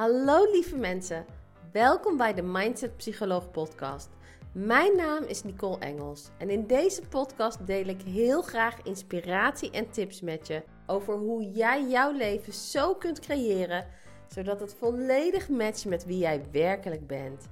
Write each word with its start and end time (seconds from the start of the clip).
Hallo 0.00 0.50
lieve 0.50 0.76
mensen, 0.76 1.26
welkom 1.72 2.16
bij 2.16 2.34
de 2.34 2.42
Mindset 2.42 2.96
Psycholoog 2.96 3.50
podcast. 3.50 4.08
Mijn 4.52 4.96
naam 4.96 5.22
is 5.24 5.42
Nicole 5.42 5.78
Engels 5.78 6.28
en 6.38 6.50
in 6.50 6.66
deze 6.66 7.02
podcast 7.08 7.66
deel 7.66 7.86
ik 7.86 8.02
heel 8.02 8.42
graag 8.42 8.82
inspiratie 8.82 9.70
en 9.70 9.90
tips 9.90 10.20
met 10.20 10.46
je 10.46 10.62
over 10.86 11.14
hoe 11.14 11.50
jij 11.50 11.88
jouw 11.88 12.12
leven 12.12 12.52
zo 12.52 12.94
kunt 12.94 13.20
creëren 13.20 13.86
zodat 14.28 14.60
het 14.60 14.74
volledig 14.78 15.48
matcht 15.48 15.84
met 15.84 16.04
wie 16.04 16.18
jij 16.18 16.42
werkelijk 16.52 17.06
bent. 17.06 17.48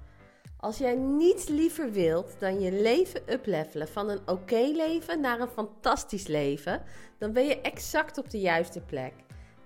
Als 0.56 0.78
jij 0.78 0.94
niets 0.94 1.48
liever 1.48 1.92
wilt 1.92 2.36
dan 2.38 2.60
je 2.60 2.72
leven 2.72 3.22
uplevelen 3.32 3.88
van 3.88 4.08
een 4.08 4.28
oké 4.28 4.70
leven 4.74 5.20
naar 5.20 5.40
een 5.40 5.48
fantastisch 5.48 6.26
leven, 6.26 6.82
dan 7.18 7.32
ben 7.32 7.46
je 7.46 7.60
exact 7.60 8.18
op 8.18 8.30
de 8.30 8.40
juiste 8.40 8.80
plek. 8.80 9.12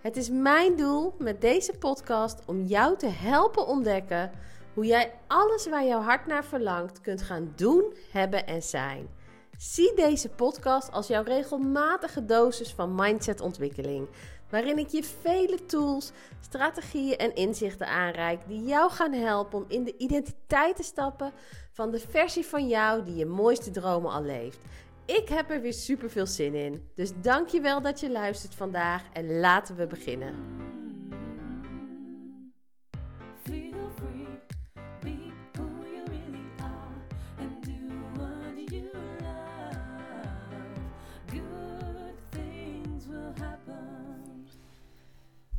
Het 0.03 0.17
is 0.17 0.31
mijn 0.31 0.77
doel 0.77 1.15
met 1.19 1.41
deze 1.41 1.73
podcast 1.79 2.43
om 2.47 2.63
jou 2.63 2.97
te 2.99 3.07
helpen 3.07 3.67
ontdekken 3.67 4.31
hoe 4.75 4.87
jij 4.87 5.15
alles 5.27 5.69
waar 5.69 5.85
jouw 5.85 6.01
hart 6.01 6.27
naar 6.27 6.45
verlangt 6.45 7.01
kunt 7.01 7.23
gaan 7.23 7.53
doen, 7.57 7.95
hebben 8.11 8.47
en 8.47 8.63
zijn. 8.63 9.09
Zie 9.57 9.95
deze 9.95 10.29
podcast 10.29 10.93
als 10.93 11.07
jouw 11.07 11.23
regelmatige 11.23 12.25
dosis 12.25 12.73
van 12.73 12.95
mindsetontwikkeling, 12.95 14.09
waarin 14.51 14.79
ik 14.79 14.89
je 14.89 15.05
vele 15.05 15.65
tools, 15.67 16.13
strategieën 16.41 17.17
en 17.17 17.35
inzichten 17.35 17.87
aanreik 17.87 18.41
die 18.47 18.65
jou 18.65 18.91
gaan 18.91 19.13
helpen 19.13 19.59
om 19.59 19.65
in 19.69 19.85
de 19.85 19.97
identiteit 19.97 20.77
te 20.77 20.83
stappen 20.83 21.33
van 21.73 21.91
de 21.91 21.99
versie 21.99 22.47
van 22.47 22.69
jou 22.69 23.05
die 23.05 23.17
je 23.17 23.27
mooiste 23.27 23.71
dromen 23.71 24.13
al 24.13 24.23
leeft. 24.23 24.59
Ik 25.07 25.29
heb 25.29 25.51
er 25.51 25.61
weer 25.61 25.73
super 25.73 26.11
veel 26.11 26.27
zin 26.27 26.55
in. 26.55 26.83
Dus 26.95 27.11
dankjewel 27.21 27.83
dat 27.83 28.01
je 28.01 28.11
luistert 28.11 28.55
vandaag 28.55 29.03
en 29.13 29.39
laten 29.41 29.77
we 29.77 29.87
beginnen. 29.87 30.35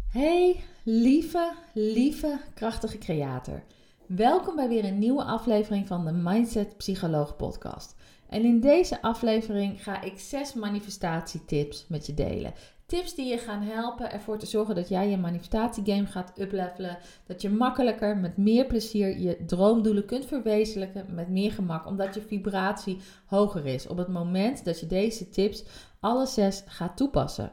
Hey, 0.10 0.64
lieve, 0.84 1.54
lieve, 1.73 2.39
krachtige 2.54 2.98
creator. 2.98 3.62
Welkom 4.06 4.56
bij 4.56 4.67
weer 4.67 4.86
een 4.86 5.00
nieuwe 5.00 5.23
aflevering 5.23 5.88
van 5.88 6.06
de 6.06 6.12
Mindset 6.12 6.78
Psycholoog 6.78 7.36
podcast. 7.36 7.95
En 8.34 8.44
in 8.45 8.59
deze 8.59 9.02
aflevering 9.02 9.84
ga 9.84 10.02
ik 10.02 10.20
zes 10.20 10.53
manifestatietips 10.53 11.86
met 11.88 12.06
je 12.06 12.14
delen. 12.14 12.53
Tips 12.86 13.16
die 13.16 13.26
je 13.26 13.38
gaan 13.38 13.62
helpen 13.62 14.12
ervoor 14.12 14.38
te 14.38 14.45
zorgen 14.45 14.76
dat 14.76 14.89
jij 14.89 15.09
je 15.09 15.17
manifestatiegame 15.17 16.06
gaat 16.06 16.31
uplevelen. 16.39 16.98
Dat 17.28 17.42
je 17.42 17.50
makkelijker, 17.50 18.17
met 18.17 18.38
meer 18.38 18.66
plezier 18.66 19.20
je 19.20 19.45
droomdoelen 19.45 20.06
kunt 20.06 20.26
verwezenlijken 20.26 21.06
met 21.09 21.30
meer 21.30 21.52
gemak. 21.52 21.86
Omdat 21.86 22.14
je 22.14 22.22
vibratie 22.22 23.00
hoger 23.26 23.66
is 23.66 23.88
op 23.88 23.98
het 23.98 24.08
moment 24.08 24.66
dat 24.66 24.80
je 24.80 24.88
deze 24.88 25.30
tips 25.30 25.64
alle 26.00 26.26
zes 26.26 26.64
gaat 26.66 26.98
toepassen. 26.98 27.52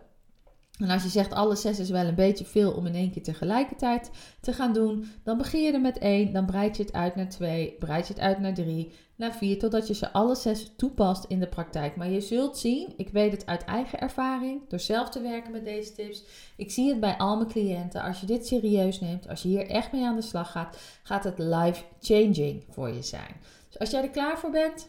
En 0.81 0.91
als 0.91 1.03
je 1.03 1.09
zegt 1.09 1.33
alle 1.33 1.57
zes 1.57 1.79
is 1.79 1.91
wel 1.91 2.07
een 2.07 2.15
beetje 2.15 2.45
veel 2.45 2.73
om 2.73 2.87
in 2.87 2.95
één 2.95 3.11
keer 3.11 3.23
tegelijkertijd 3.23 4.11
te 4.41 4.53
gaan 4.53 4.73
doen, 4.73 5.13
dan 5.25 5.39
begin 5.39 5.63
je 5.63 5.73
er 5.73 5.81
met 5.81 5.99
één, 5.99 6.33
dan 6.33 6.47
breid 6.47 6.77
je 6.77 6.83
het 6.83 6.93
uit 6.93 7.17
naar 7.17 7.29
twee, 7.29 7.77
breid 7.79 8.07
je 8.07 8.13
het 8.13 8.23
uit 8.23 8.41
naar 8.41 8.55
drie, 8.55 8.93
naar 9.17 9.35
vier, 9.35 9.59
totdat 9.59 9.87
je 9.87 9.95
ze 9.95 10.13
alle 10.13 10.35
zes 10.35 10.73
toepast 10.77 11.25
in 11.25 11.41
de 11.41 11.47
praktijk. 11.47 11.97
Maar 11.97 12.11
je 12.11 12.21
zult 12.21 12.59
zien, 12.59 12.93
ik 12.97 13.09
weet 13.09 13.33
het 13.33 13.47
uit 13.47 13.65
eigen 13.65 14.01
ervaring, 14.01 14.61
door 14.69 14.81
zelf 14.81 15.09
te 15.09 15.21
werken 15.21 15.53
met 15.53 15.65
deze 15.65 15.93
tips. 15.93 16.25
Ik 16.57 16.71
zie 16.71 16.89
het 16.89 17.01
bij 17.01 17.17
al 17.17 17.37
mijn 17.37 17.49
cliënten. 17.49 18.03
Als 18.03 18.21
je 18.21 18.27
dit 18.27 18.47
serieus 18.47 19.01
neemt, 19.01 19.29
als 19.29 19.43
je 19.43 19.49
hier 19.49 19.67
echt 19.67 19.93
mee 19.93 20.05
aan 20.05 20.17
de 20.17 20.23
slag 20.23 20.51
gaat, 20.51 20.79
gaat 21.03 21.25
het 21.25 21.39
life 21.39 21.85
changing 22.01 22.65
voor 22.71 22.89
je 22.89 23.03
zijn. 23.03 23.37
Dus 23.69 23.79
als 23.79 23.91
jij 23.91 24.03
er 24.03 24.11
klaar 24.11 24.39
voor 24.39 24.51
bent, 24.51 24.89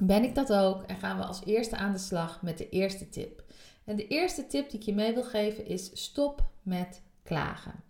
ben 0.00 0.24
ik 0.24 0.34
dat 0.34 0.52
ook 0.52 0.82
en 0.82 0.96
gaan 0.96 1.16
we 1.16 1.24
als 1.24 1.40
eerste 1.44 1.76
aan 1.76 1.92
de 1.92 1.98
slag 1.98 2.42
met 2.42 2.58
de 2.58 2.68
eerste 2.68 3.08
tip. 3.08 3.44
En 3.86 3.96
de 3.96 4.06
eerste 4.06 4.46
tip 4.46 4.70
die 4.70 4.80
ik 4.80 4.86
je 4.86 4.94
mee 4.94 5.14
wil 5.14 5.24
geven 5.24 5.66
is 5.66 5.90
stop 5.92 6.44
met 6.62 7.02
klagen. 7.22 7.84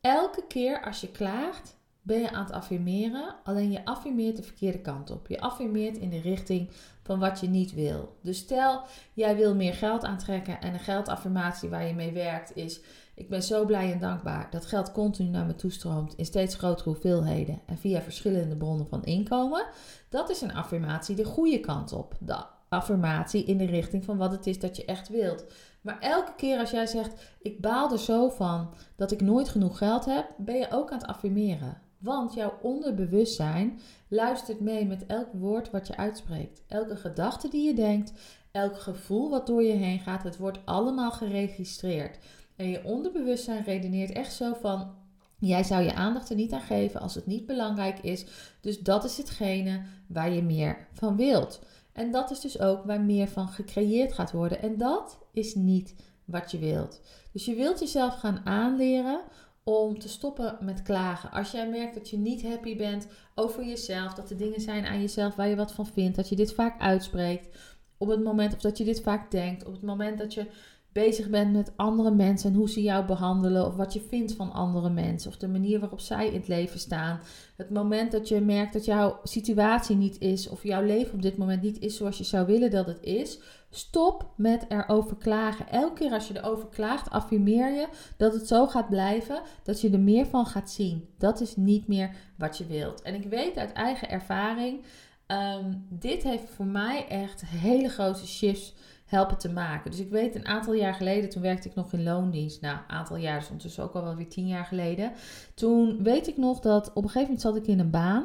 Elke 0.00 0.46
keer 0.46 0.82
als 0.82 1.00
je 1.00 1.10
klaagt, 1.10 1.76
ben 2.02 2.20
je 2.20 2.30
aan 2.30 2.44
het 2.44 2.52
affirmeren, 2.52 3.34
alleen 3.44 3.70
je 3.70 3.84
affirmeert 3.84 4.36
de 4.36 4.42
verkeerde 4.42 4.80
kant 4.80 5.10
op. 5.10 5.26
Je 5.28 5.40
affirmeert 5.40 5.96
in 5.96 6.10
de 6.10 6.20
richting 6.20 6.70
van 7.02 7.18
wat 7.18 7.40
je 7.40 7.48
niet 7.48 7.74
wil. 7.74 8.16
Dus 8.20 8.38
stel, 8.38 8.82
jij 9.12 9.36
wil 9.36 9.54
meer 9.54 9.74
geld 9.74 10.04
aantrekken 10.04 10.60
en 10.60 10.74
een 10.74 10.80
geldaffirmatie 10.80 11.68
waar 11.68 11.86
je 11.86 11.94
mee 11.94 12.12
werkt 12.12 12.56
is: 12.56 12.80
ik 13.14 13.28
ben 13.28 13.42
zo 13.42 13.64
blij 13.64 13.92
en 13.92 13.98
dankbaar 13.98 14.48
dat 14.50 14.66
geld 14.66 14.92
continu 14.92 15.28
naar 15.28 15.46
me 15.46 15.54
toestroomt 15.54 16.14
in 16.16 16.24
steeds 16.24 16.54
grotere 16.54 16.88
hoeveelheden 16.88 17.60
en 17.66 17.78
via 17.78 18.00
verschillende 18.00 18.56
bronnen 18.56 18.86
van 18.86 19.04
inkomen. 19.04 19.66
Dat 20.08 20.30
is 20.30 20.40
een 20.40 20.54
affirmatie 20.54 21.16
de 21.16 21.24
goede 21.24 21.60
kant 21.60 21.92
op. 21.92 22.14
De 22.20 22.44
affirmatie 22.74 23.44
in 23.44 23.58
de 23.58 23.66
richting 23.66 24.04
van 24.04 24.16
wat 24.16 24.30
het 24.30 24.46
is 24.46 24.58
dat 24.58 24.76
je 24.76 24.84
echt 24.84 25.08
wilt. 25.08 25.44
Maar 25.80 25.98
elke 26.00 26.32
keer 26.36 26.58
als 26.58 26.70
jij 26.70 26.86
zegt: 26.86 27.22
Ik 27.42 27.60
baal 27.60 27.92
er 27.92 27.98
zo 27.98 28.28
van 28.28 28.74
dat 28.96 29.10
ik 29.10 29.20
nooit 29.20 29.48
genoeg 29.48 29.78
geld 29.78 30.04
heb, 30.04 30.34
ben 30.36 30.56
je 30.56 30.70
ook 30.70 30.90
aan 30.90 30.98
het 30.98 31.06
affirmeren. 31.06 31.82
Want 31.98 32.34
jouw 32.34 32.58
onderbewustzijn 32.62 33.78
luistert 34.08 34.60
mee 34.60 34.86
met 34.86 35.06
elk 35.06 35.28
woord 35.32 35.70
wat 35.70 35.86
je 35.86 35.96
uitspreekt. 35.96 36.62
Elke 36.66 36.96
gedachte 36.96 37.48
die 37.48 37.66
je 37.66 37.74
denkt, 37.74 38.12
elk 38.50 38.80
gevoel 38.80 39.30
wat 39.30 39.46
door 39.46 39.62
je 39.62 39.72
heen 39.72 40.00
gaat, 40.00 40.22
het 40.22 40.36
wordt 40.36 40.58
allemaal 40.64 41.10
geregistreerd. 41.10 42.18
En 42.56 42.68
je 42.68 42.84
onderbewustzijn 42.84 43.64
redeneert 43.64 44.12
echt 44.12 44.32
zo 44.32 44.54
van: 44.60 44.94
Jij 45.38 45.62
zou 45.62 45.82
je 45.82 45.94
aandacht 45.94 46.30
er 46.30 46.36
niet 46.36 46.52
aan 46.52 46.60
geven 46.60 47.00
als 47.00 47.14
het 47.14 47.26
niet 47.26 47.46
belangrijk 47.46 47.98
is. 47.98 48.24
Dus 48.60 48.78
dat 48.78 49.04
is 49.04 49.16
hetgene 49.16 49.82
waar 50.06 50.32
je 50.32 50.42
meer 50.42 50.86
van 50.92 51.16
wilt. 51.16 51.60
En 51.94 52.10
dat 52.10 52.30
is 52.30 52.40
dus 52.40 52.60
ook 52.60 52.84
waar 52.84 53.00
meer 53.00 53.28
van 53.28 53.48
gecreëerd 53.48 54.12
gaat 54.12 54.32
worden. 54.32 54.62
En 54.62 54.78
dat 54.78 55.18
is 55.32 55.54
niet 55.54 55.94
wat 56.24 56.50
je 56.50 56.58
wilt. 56.58 57.00
Dus 57.32 57.44
je 57.44 57.54
wilt 57.54 57.78
jezelf 57.78 58.14
gaan 58.14 58.40
aanleren 58.44 59.20
om 59.64 59.98
te 59.98 60.08
stoppen 60.08 60.56
met 60.60 60.82
klagen. 60.82 61.30
Als 61.30 61.50
jij 61.50 61.68
merkt 61.68 61.94
dat 61.94 62.10
je 62.10 62.16
niet 62.16 62.42
happy 62.42 62.76
bent 62.76 63.06
over 63.34 63.64
jezelf, 63.64 64.14
dat 64.14 64.30
er 64.30 64.36
dingen 64.36 64.60
zijn 64.60 64.86
aan 64.86 65.00
jezelf 65.00 65.34
waar 65.34 65.48
je 65.48 65.56
wat 65.56 65.72
van 65.72 65.86
vindt, 65.86 66.16
dat 66.16 66.28
je 66.28 66.36
dit 66.36 66.52
vaak 66.54 66.80
uitspreekt 66.80 67.58
op 67.96 68.08
het 68.08 68.24
moment 68.24 68.54
of 68.54 68.60
dat 68.60 68.78
je 68.78 68.84
dit 68.84 69.00
vaak 69.00 69.30
denkt, 69.30 69.64
op 69.64 69.72
het 69.72 69.82
moment 69.82 70.18
dat 70.18 70.34
je 70.34 70.46
bezig 70.94 71.28
bent 71.28 71.52
met 71.52 71.72
andere 71.76 72.10
mensen 72.10 72.50
en 72.50 72.56
hoe 72.56 72.70
ze 72.70 72.82
jou 72.82 73.04
behandelen 73.04 73.66
of 73.66 73.76
wat 73.76 73.92
je 73.92 74.00
vindt 74.00 74.32
van 74.32 74.52
andere 74.52 74.90
mensen 74.90 75.30
of 75.30 75.36
de 75.36 75.48
manier 75.48 75.80
waarop 75.80 76.00
zij 76.00 76.26
in 76.26 76.34
het 76.34 76.48
leven 76.48 76.80
staan. 76.80 77.20
Het 77.56 77.70
moment 77.70 78.12
dat 78.12 78.28
je 78.28 78.40
merkt 78.40 78.72
dat 78.72 78.84
jouw 78.84 79.20
situatie 79.22 79.96
niet 79.96 80.20
is 80.20 80.48
of 80.48 80.62
jouw 80.62 80.82
leven 80.82 81.14
op 81.14 81.22
dit 81.22 81.36
moment 81.36 81.62
niet 81.62 81.78
is 81.80 81.96
zoals 81.96 82.18
je 82.18 82.24
zou 82.24 82.46
willen 82.46 82.70
dat 82.70 82.86
het 82.86 83.02
is, 83.02 83.38
stop 83.70 84.32
met 84.36 84.64
erover 84.68 85.16
klagen. 85.16 85.68
Elke 85.68 85.94
keer 85.94 86.12
als 86.12 86.28
je 86.28 86.38
erover 86.38 86.68
klaagt, 86.68 87.10
affirmeer 87.10 87.72
je 87.72 87.88
dat 88.16 88.32
het 88.32 88.48
zo 88.48 88.66
gaat 88.66 88.88
blijven, 88.88 89.42
dat 89.62 89.80
je 89.80 89.90
er 89.90 90.00
meer 90.00 90.26
van 90.26 90.46
gaat 90.46 90.70
zien. 90.70 91.08
Dat 91.18 91.40
is 91.40 91.56
niet 91.56 91.88
meer 91.88 92.10
wat 92.36 92.58
je 92.58 92.66
wilt. 92.66 93.02
En 93.02 93.14
ik 93.14 93.24
weet 93.24 93.56
uit 93.56 93.72
eigen 93.72 94.10
ervaring, 94.10 94.84
um, 95.26 95.86
dit 95.90 96.22
heeft 96.22 96.50
voor 96.54 96.66
mij 96.66 97.06
echt 97.08 97.44
hele 97.46 97.88
grote 97.88 98.26
shifts 98.26 98.74
helpen 99.14 99.38
te 99.38 99.52
maken. 99.52 99.90
Dus 99.90 100.00
ik 100.00 100.10
weet 100.10 100.34
een 100.34 100.46
aantal 100.46 100.74
jaar 100.74 100.94
geleden, 100.94 101.30
toen 101.30 101.42
werkte 101.42 101.68
ik 101.68 101.74
nog 101.74 101.92
in 101.92 102.02
loondienst. 102.02 102.60
Nou, 102.60 102.76
een 102.76 102.96
aantal 102.96 103.16
jaar, 103.16 103.38
dus 103.38 103.48
ondertussen 103.48 103.84
ook 103.84 103.94
al 103.94 104.02
wel 104.02 104.16
weer 104.16 104.28
tien 104.28 104.46
jaar 104.46 104.64
geleden. 104.64 105.12
Toen 105.54 106.02
weet 106.02 106.28
ik 106.28 106.36
nog 106.36 106.60
dat 106.60 106.88
op 106.88 106.96
een 106.96 107.10
gegeven 107.10 107.22
moment 107.22 107.40
zat 107.40 107.56
ik 107.56 107.66
in 107.66 107.78
een 107.78 107.90
baan. 107.90 108.24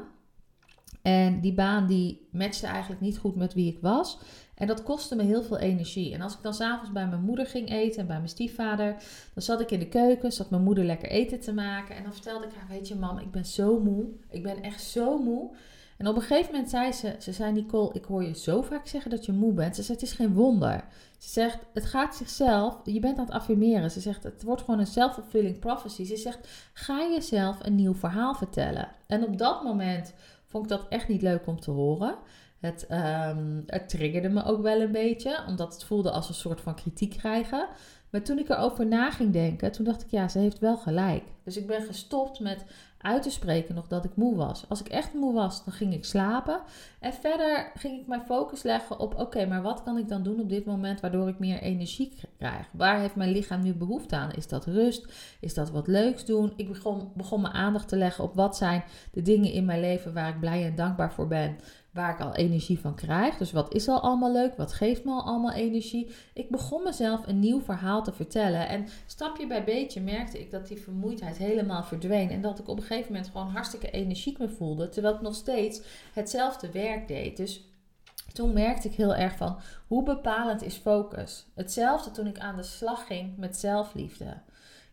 En 1.02 1.42
die 1.42 1.54
baan 1.54 1.88
die 1.88 2.28
matchte 2.32 2.68
eigenlijk 2.68 3.02
niet 3.02 3.18
goed 3.18 3.36
met 3.36 3.54
wie 3.54 3.74
ik 3.74 3.78
was. 3.82 4.20
En 4.56 4.68
dat 4.68 4.84
kostte 4.84 5.16
me 5.16 5.24
heel 5.24 5.44
veel 5.44 5.58
energie. 5.58 6.14
En 6.14 6.22
als 6.22 6.34
ik 6.34 6.42
dan 6.42 6.54
s'avonds 6.54 6.92
bij 6.92 7.08
mijn 7.08 7.24
moeder 7.24 7.46
ging 7.46 7.70
eten 7.70 8.02
en 8.02 8.08
bij 8.08 8.16
mijn 8.16 8.30
stiefvader, 8.30 8.96
dan 9.34 9.44
zat 9.44 9.62
ik 9.62 9.72
in 9.72 9.80
de 9.80 9.88
keuken, 9.88 10.32
zat 10.32 10.50
mijn 10.50 10.64
moeder 10.64 10.84
lekker 10.84 11.10
eten 11.10 11.40
te 11.40 11.54
maken. 11.54 11.96
En 11.96 12.04
dan 12.04 12.14
vertelde 12.14 12.46
ik 12.46 12.54
haar, 12.54 12.68
weet 12.70 12.88
je 12.88 12.96
mam, 12.96 13.18
ik 13.18 13.32
ben 13.32 13.46
zo 13.46 13.80
moe. 13.80 14.06
Ik 14.30 14.44
ben 14.44 14.62
echt 14.62 14.82
zo 14.82 15.18
moe. 15.18 15.56
En 16.00 16.08
op 16.08 16.16
een 16.16 16.22
gegeven 16.22 16.52
moment 16.52 16.70
zei 16.70 16.92
ze, 16.92 17.16
ze 17.20 17.32
zei 17.32 17.52
Nicole, 17.52 17.94
ik 17.94 18.06
hoor 18.06 18.24
je 18.24 18.36
zo 18.36 18.62
vaak 18.62 18.88
zeggen 18.88 19.12
dat 19.12 19.26
je 19.26 19.32
moe 19.32 19.54
bent. 19.54 19.76
Ze 19.76 19.84
zegt, 19.84 20.02
het 20.02 20.10
is 20.10 20.16
geen 20.16 20.34
wonder. 20.34 20.84
Ze 21.18 21.30
zegt, 21.30 21.60
het 21.74 21.86
gaat 21.86 22.16
zichzelf, 22.16 22.78
je 22.84 23.00
bent 23.00 23.18
aan 23.18 23.26
het 23.26 23.34
affirmeren. 23.34 23.92
Ze 23.92 24.00
zegt, 24.00 24.24
het 24.24 24.44
wordt 24.44 24.62
gewoon 24.62 24.80
een 24.80 24.88
self-fulfilling 24.88 25.60
prophecy. 25.60 26.06
Ze 26.06 26.18
zegt, 26.18 26.48
ga 26.74 27.10
jezelf 27.12 27.58
een 27.62 27.76
nieuw 27.76 27.94
verhaal 27.94 28.36
vertellen. 28.36 28.88
En 29.08 29.24
op 29.24 29.38
dat 29.38 29.64
moment 29.64 30.14
vond 30.46 30.64
ik 30.64 30.70
dat 30.70 30.88
echt 30.90 31.08
niet 31.08 31.22
leuk 31.22 31.48
om 31.48 31.60
te 31.60 31.72
horen. 31.72 32.16
Het, 32.60 32.88
um, 32.92 33.64
het 33.66 33.90
triggerde 33.90 34.30
me 34.30 34.44
ook 34.44 34.62
wel 34.62 34.82
een 34.82 34.92
beetje, 34.92 35.44
omdat 35.48 35.74
het 35.74 35.84
voelde 35.84 36.12
als 36.12 36.30
een 36.30 36.36
soort 36.36 36.62
van 36.62 36.76
kritiek 36.76 37.18
krijgen. 37.18 37.68
Maar 38.10 38.22
toen 38.22 38.40
ik 38.40 38.50
erover 38.50 38.86
na 38.88 39.12
ging 39.12 39.34
denken, 39.34 39.72
toen 39.72 39.86
dacht 39.86 40.02
ik, 40.02 40.10
ja, 40.10 40.28
ze 40.28 40.40
heeft 40.40 40.60
wel 40.60 40.78
gelijk. 40.78 41.24
Dus 41.44 41.58
ik 41.58 41.68
ben 41.68 41.82
gestopt 41.82 42.40
met 42.40 42.66
uit 43.02 43.24
te 43.24 43.30
spreken 43.30 43.76
nog 43.76 43.88
dat 43.88 44.06
ik 44.06 44.16
moe 44.16 44.36
was. 44.36 44.66
Als 44.70 44.80
ik 44.80 44.88
echt 44.88 45.14
moe 45.14 45.34
was, 45.34 45.64
dan 45.64 45.74
ging 45.74 45.94
ik 45.94 46.06
slapen. 46.06 46.62
En 47.00 47.14
verder 47.14 47.72
ging 47.76 48.00
ik 48.02 48.08
mijn 48.08 48.26
focus 48.26 48.64
leggen 48.64 49.00
op: 49.00 49.20
oké, 49.20 49.46
maar 49.46 49.62
wat 49.62 49.84
kan 49.84 49.98
ik 49.98 50.08
dan 50.08 50.24
doen 50.24 50.40
op 50.40 50.50
dit 50.50 50.66
moment 50.66 51.00
waardoor 51.00 51.28
ik 51.28 51.40
meer 51.40 51.62
energie 51.62 52.14
krijg? 52.38 52.70
Waar 52.72 53.00
heeft 53.00 53.16
mijn 53.16 53.32
lichaam 53.32 53.64
nu 53.64 53.74
behoefte 53.74 54.16
aan? 54.16 54.32
Is 54.32 54.48
dat 54.48 54.66
rust? 54.66 55.14
Is 55.40 55.54
dat 55.54 55.70
wat 55.70 55.88
leuks 55.88 56.26
doen? 56.26 56.54
Ik 56.56 56.68
begon, 56.68 57.12
begon 57.16 57.42
mijn 57.42 57.54
aandacht 57.54 57.88
te 57.88 57.98
leggen 57.98 58.24
op 58.24 58.36
wat 58.36 58.58
zijn 58.58 58.84
de 59.12 59.22
dingen 59.22 59.52
in 59.52 59.66
mijn 59.66 59.80
leven 59.80 60.14
waar 60.14 60.30
ik 60.30 60.40
blij 60.40 60.66
en 60.66 60.76
dankbaar 60.76 61.14
voor 61.14 61.28
ben 61.28 61.58
waar 62.00 62.14
ik 62.14 62.20
al 62.20 62.36
energie 62.36 62.80
van 62.80 62.96
krijg. 62.96 63.38
Dus 63.38 63.52
wat 63.52 63.74
is 63.74 63.88
al 63.88 64.00
allemaal 64.00 64.32
leuk? 64.32 64.58
Wat 64.58 64.74
geeft 64.74 65.04
me 65.04 65.12
al 65.12 65.24
allemaal 65.24 65.52
energie? 65.52 66.12
Ik 66.34 66.50
begon 66.50 66.84
mezelf 66.84 67.28
een 67.28 67.40
nieuw 67.40 67.62
verhaal 67.62 68.04
te 68.04 68.12
vertellen. 68.12 68.68
En 68.68 68.88
stapje 69.06 69.48
bij 69.48 69.64
beetje 69.64 70.02
merkte 70.02 70.40
ik 70.40 70.52
dat 70.52 70.68
die 70.68 70.82
vermoeidheid 70.82 71.38
helemaal 71.38 71.84
verdween. 71.84 72.30
En 72.30 72.42
dat 72.42 72.60
ik 72.60 72.68
op 72.68 72.78
een 72.78 72.84
gegeven 72.84 73.12
moment 73.12 73.32
gewoon 73.32 73.48
hartstikke 73.48 73.92
energiek 73.92 74.38
me 74.38 74.50
voelde. 74.50 74.90
Terwijl 74.90 75.16
ik 75.16 75.22
nog 75.22 75.36
steeds 75.36 75.82
hetzelfde 76.14 76.72
werk 76.72 77.08
deed. 77.08 77.38
Dus 77.38 77.64
toen 78.34 78.54
merkte 78.54 78.88
ik 78.88 78.96
heel 78.96 79.16
erg 79.16 79.36
van 79.36 79.60
hoe 79.88 80.04
bepalend 80.04 80.64
is 80.64 80.76
focus. 80.76 81.46
Hetzelfde 81.56 82.12
toen 82.12 82.28
ik 82.28 82.40
aan 82.40 82.56
de 82.56 82.64
slag 82.64 83.08
ging 83.08 83.38
met 83.38 83.58
zelfliefde. 83.58 84.42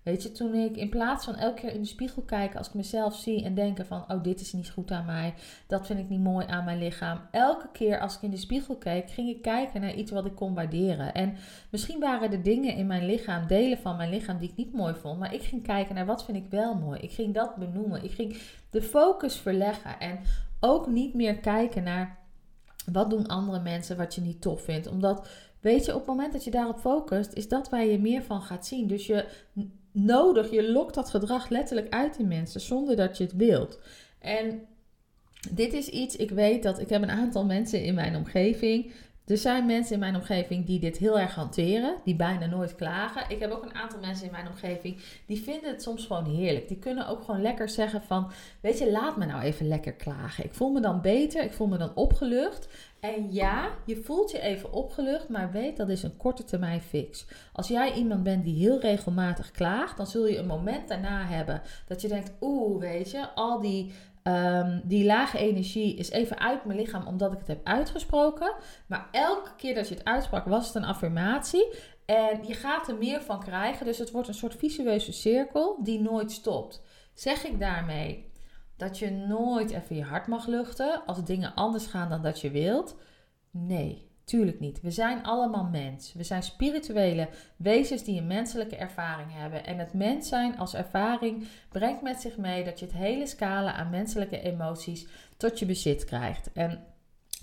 Weet 0.07 0.23
je, 0.23 0.33
toen 0.33 0.55
ik 0.55 0.77
in 0.77 0.89
plaats 0.89 1.25
van 1.25 1.35
elke 1.35 1.61
keer 1.61 1.73
in 1.73 1.81
de 1.81 1.87
spiegel 1.87 2.23
kijken 2.23 2.59
als 2.59 2.69
ik 2.69 2.75
mezelf 2.75 3.17
zie 3.17 3.45
en 3.45 3.55
denken 3.55 3.87
van, 3.87 4.05
oh 4.09 4.23
dit 4.23 4.41
is 4.41 4.53
niet 4.53 4.71
goed 4.71 4.91
aan 4.91 5.05
mij, 5.05 5.35
dat 5.67 5.87
vind 5.87 5.99
ik 5.99 6.09
niet 6.09 6.21
mooi 6.21 6.47
aan 6.47 6.65
mijn 6.65 6.79
lichaam. 6.79 7.21
Elke 7.31 7.69
keer 7.73 8.01
als 8.01 8.17
ik 8.17 8.23
in 8.23 8.31
de 8.31 8.37
spiegel 8.37 8.77
keek, 8.77 9.11
ging 9.11 9.29
ik 9.29 9.43
kijken 9.43 9.81
naar 9.81 9.95
iets 9.95 10.11
wat 10.11 10.27
ik 10.27 10.35
kon 10.35 10.55
waarderen. 10.55 11.15
En 11.15 11.37
misschien 11.71 12.01
waren 12.01 12.33
er 12.33 12.43
dingen 12.43 12.75
in 12.75 12.87
mijn 12.87 13.07
lichaam, 13.07 13.47
delen 13.47 13.79
van 13.79 13.97
mijn 13.97 14.11
lichaam 14.11 14.39
die 14.39 14.49
ik 14.49 14.57
niet 14.57 14.73
mooi 14.73 14.95
vond, 14.95 15.19
maar 15.19 15.35
ik 15.35 15.43
ging 15.43 15.63
kijken 15.63 15.95
naar 15.95 16.07
wat 16.07 16.25
vind 16.25 16.37
ik 16.37 16.51
wel 16.51 16.75
mooi. 16.75 17.01
Ik 17.01 17.13
ging 17.13 17.35
dat 17.35 17.57
benoemen. 17.57 18.05
Ik 18.05 18.13
ging 18.13 18.43
de 18.71 18.83
focus 18.83 19.37
verleggen 19.37 20.01
en 20.01 20.19
ook 20.61 20.87
niet 20.87 21.15
meer 21.15 21.37
kijken 21.39 21.83
naar 21.83 22.19
wat 22.93 23.11
doen 23.11 23.27
andere 23.27 23.61
mensen 23.61 23.97
wat 23.97 24.15
je 24.15 24.21
niet 24.21 24.41
tof 24.41 24.63
vindt. 24.63 24.87
Omdat, 24.87 25.29
weet 25.67 25.85
je, 25.85 25.93
op 25.93 25.99
het 25.99 26.09
moment 26.09 26.33
dat 26.33 26.45
je 26.45 26.51
daarop 26.51 26.79
focust, 26.79 27.33
is 27.33 27.49
dat 27.49 27.69
waar 27.69 27.85
je 27.85 27.99
meer 27.99 28.23
van 28.23 28.43
gaat 28.43 28.67
zien. 28.67 28.87
Dus 28.87 29.07
je 29.07 29.25
nodig. 29.93 30.51
Je 30.51 30.71
lokt 30.71 30.95
dat 30.95 31.11
gedrag 31.11 31.49
letterlijk 31.49 31.93
uit 31.93 32.19
in 32.19 32.29
mensen 32.29 32.61
zonder 32.61 32.97
dat 32.97 33.19
je 33.19 33.25
het 33.25 33.33
wilt. 33.33 33.79
En 34.19 34.61
dit 35.51 35.73
is 35.73 35.89
iets, 35.89 36.17
ik 36.17 36.31
weet 36.31 36.63
dat 36.63 36.81
ik 36.81 36.89
heb 36.89 37.03
een 37.03 37.11
aantal 37.11 37.45
mensen 37.45 37.85
in 37.85 37.95
mijn 37.95 38.17
omgeving. 38.17 38.93
Er 39.27 39.37
zijn 39.37 39.67
mensen 39.67 39.95
in 39.95 40.01
mijn 40.01 40.17
omgeving 40.17 40.67
die 40.67 40.79
dit 40.79 40.97
heel 40.97 41.19
erg 41.19 41.35
hanteren, 41.35 41.97
die 42.05 42.17
bijna 42.17 42.47
nooit 42.47 42.75
klagen. 42.75 43.23
Ik 43.29 43.41
heb 43.41 43.51
ook 43.51 43.63
een 43.63 43.75
aantal 43.75 44.01
mensen 44.01 44.27
in 44.27 44.33
mijn 44.33 44.49
omgeving 44.49 44.99
die 45.27 45.43
vinden 45.43 45.71
het 45.71 45.83
soms 45.83 46.07
gewoon 46.07 46.25
heerlijk. 46.25 46.69
Die 46.69 46.79
kunnen 46.79 47.09
ook 47.09 47.23
gewoon 47.25 47.43
lekker 47.43 47.69
zeggen 47.69 48.03
van, 48.03 48.31
weet 48.61 48.79
je, 48.79 48.91
laat 48.91 49.17
me 49.17 49.27
nou 49.27 49.43
even 49.43 49.69
lekker 49.69 49.93
klagen. 49.93 50.45
Ik 50.45 50.55
voel 50.55 50.71
me 50.71 50.81
dan 50.81 51.01
beter, 51.01 51.43
ik 51.43 51.53
voel 51.53 51.67
me 51.67 51.79
dan 51.79 51.95
opgelucht. 51.95 52.69
En 53.01 53.33
ja, 53.33 53.71
je 53.85 53.97
voelt 53.97 54.31
je 54.31 54.41
even 54.41 54.73
opgelucht, 54.73 55.29
maar 55.29 55.53
weet 55.53 55.77
dat 55.77 55.89
is 55.89 56.03
een 56.03 56.17
korte 56.17 56.45
termijn 56.45 56.81
fix. 56.81 57.27
Als 57.53 57.69
jij 57.69 57.93
iemand 57.93 58.23
bent 58.23 58.45
die 58.45 58.59
heel 58.59 58.81
regelmatig 58.81 59.51
klaagt, 59.51 59.97
dan 59.97 60.07
zul 60.07 60.27
je 60.27 60.39
een 60.39 60.47
moment 60.47 60.89
daarna 60.89 61.25
hebben 61.25 61.63
dat 61.87 62.01
je 62.01 62.09
denkt, 62.09 62.33
oeh, 62.41 62.81
weet 62.81 63.11
je, 63.11 63.29
al 63.35 63.61
die, 63.61 63.93
um, 64.27 64.81
die 64.85 65.05
lage 65.05 65.39
energie 65.39 65.97
is 65.97 66.11
even 66.11 66.39
uit 66.39 66.65
mijn 66.65 66.79
lichaam 66.79 67.07
omdat 67.07 67.33
ik 67.33 67.39
het 67.39 67.47
heb 67.47 67.61
uitgesproken. 67.65 68.55
Maar 68.87 69.09
elke 69.13 69.51
keer 69.57 69.75
dat 69.75 69.89
je 69.89 69.95
het 69.95 70.05
uitsprak, 70.05 70.45
was 70.47 70.67
het 70.67 70.75
een 70.75 70.85
affirmatie. 70.85 71.75
En 72.07 72.47
je 72.47 72.55
gaat 72.55 72.89
er 72.89 72.97
meer 72.97 73.23
van 73.23 73.41
krijgen, 73.41 73.87
dus 73.87 73.99
het 73.99 74.11
wordt 74.11 74.29
een 74.29 74.35
soort 74.35 74.55
visueuze 74.55 75.13
cirkel 75.13 75.79
die 75.83 76.01
nooit 76.01 76.33
stopt. 76.33 76.83
Zeg 77.15 77.45
ik 77.45 77.61
daarmee 77.61 78.33
dat 78.77 78.99
je 78.99 79.11
nooit 79.11 79.71
even 79.71 79.97
je 79.97 80.03
hart 80.03 80.27
mag 80.27 80.47
luchten 80.47 81.03
als 81.07 81.25
dingen 81.25 81.55
anders 81.55 81.87
gaan 81.87 82.09
dan 82.09 82.23
dat 82.23 82.41
je 82.41 82.51
wilt? 82.51 82.97
Nee, 83.51 84.11
tuurlijk 84.27 84.61
niet. 84.61 84.81
We 84.81 84.91
zijn 84.91 85.23
allemaal 85.23 85.65
mens. 85.65 86.13
We 86.13 86.23
zijn 86.23 86.43
spirituele 86.43 87.29
wezens 87.57 88.05
die 88.05 88.21
een 88.21 88.27
menselijke 88.27 88.77
ervaring 88.77 89.33
hebben. 89.33 89.67
En 89.67 89.79
het 89.79 89.93
mens 89.93 90.29
zijn 90.29 90.59
als 90.59 90.75
ervaring 90.75 91.49
brengt 91.69 92.03
met 92.03 92.21
zich 92.21 92.37
mee 92.37 92.65
dat 92.65 92.79
je 92.79 92.85
het 92.85 92.95
hele 92.95 93.27
scala 93.27 93.73
aan 93.73 93.91
menselijke 93.91 94.41
emoties 94.41 95.07
tot 95.37 95.59
je 95.59 95.67
bezit 95.67 96.05
krijgt. 96.05 96.53
En 96.53 96.85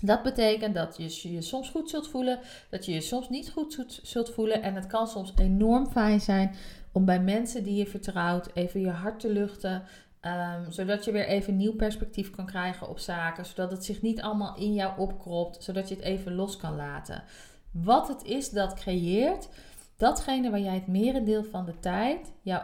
dat 0.00 0.22
betekent 0.22 0.74
dat 0.74 0.96
je 0.96 1.32
je 1.32 1.42
soms 1.42 1.70
goed 1.70 1.90
zult 1.90 2.08
voelen, 2.08 2.38
dat 2.70 2.84
je 2.84 2.92
je 2.92 3.00
soms 3.00 3.28
niet 3.28 3.50
goed 3.50 3.98
zult 4.02 4.30
voelen. 4.30 4.62
En 4.62 4.74
het 4.74 4.86
kan 4.86 5.06
soms 5.06 5.32
enorm 5.36 5.86
fijn 5.86 6.20
zijn 6.20 6.54
om 6.92 7.04
bij 7.04 7.20
mensen 7.20 7.64
die 7.64 7.76
je 7.76 7.86
vertrouwt 7.86 8.50
even 8.54 8.80
je 8.80 8.90
hart 8.90 9.20
te 9.20 9.32
luchten, 9.32 9.82
Ehm, 10.24 10.70
zodat 10.70 11.04
je 11.04 11.12
weer 11.12 11.26
even 11.26 11.56
nieuw 11.56 11.74
perspectief 11.74 12.30
kan 12.30 12.46
krijgen 12.46 12.88
op 12.88 12.98
zaken. 12.98 13.46
Zodat 13.46 13.70
het 13.70 13.84
zich 13.84 14.02
niet 14.02 14.22
allemaal 14.22 14.56
in 14.56 14.74
jou 14.74 14.98
opkropt. 14.98 15.62
Zodat 15.62 15.88
je 15.88 15.94
het 15.94 16.04
even 16.04 16.34
los 16.34 16.56
kan 16.56 16.76
laten. 16.76 17.22
Wat 17.70 18.08
het 18.08 18.22
is 18.22 18.50
dat 18.50 18.74
creëert, 18.74 19.48
datgene 19.96 20.50
waar 20.50 20.60
jij 20.60 20.74
het 20.74 20.86
merendeel 20.86 21.44
van 21.44 21.64
de 21.64 21.78
tijd 21.80 22.32
jouw, 22.42 22.62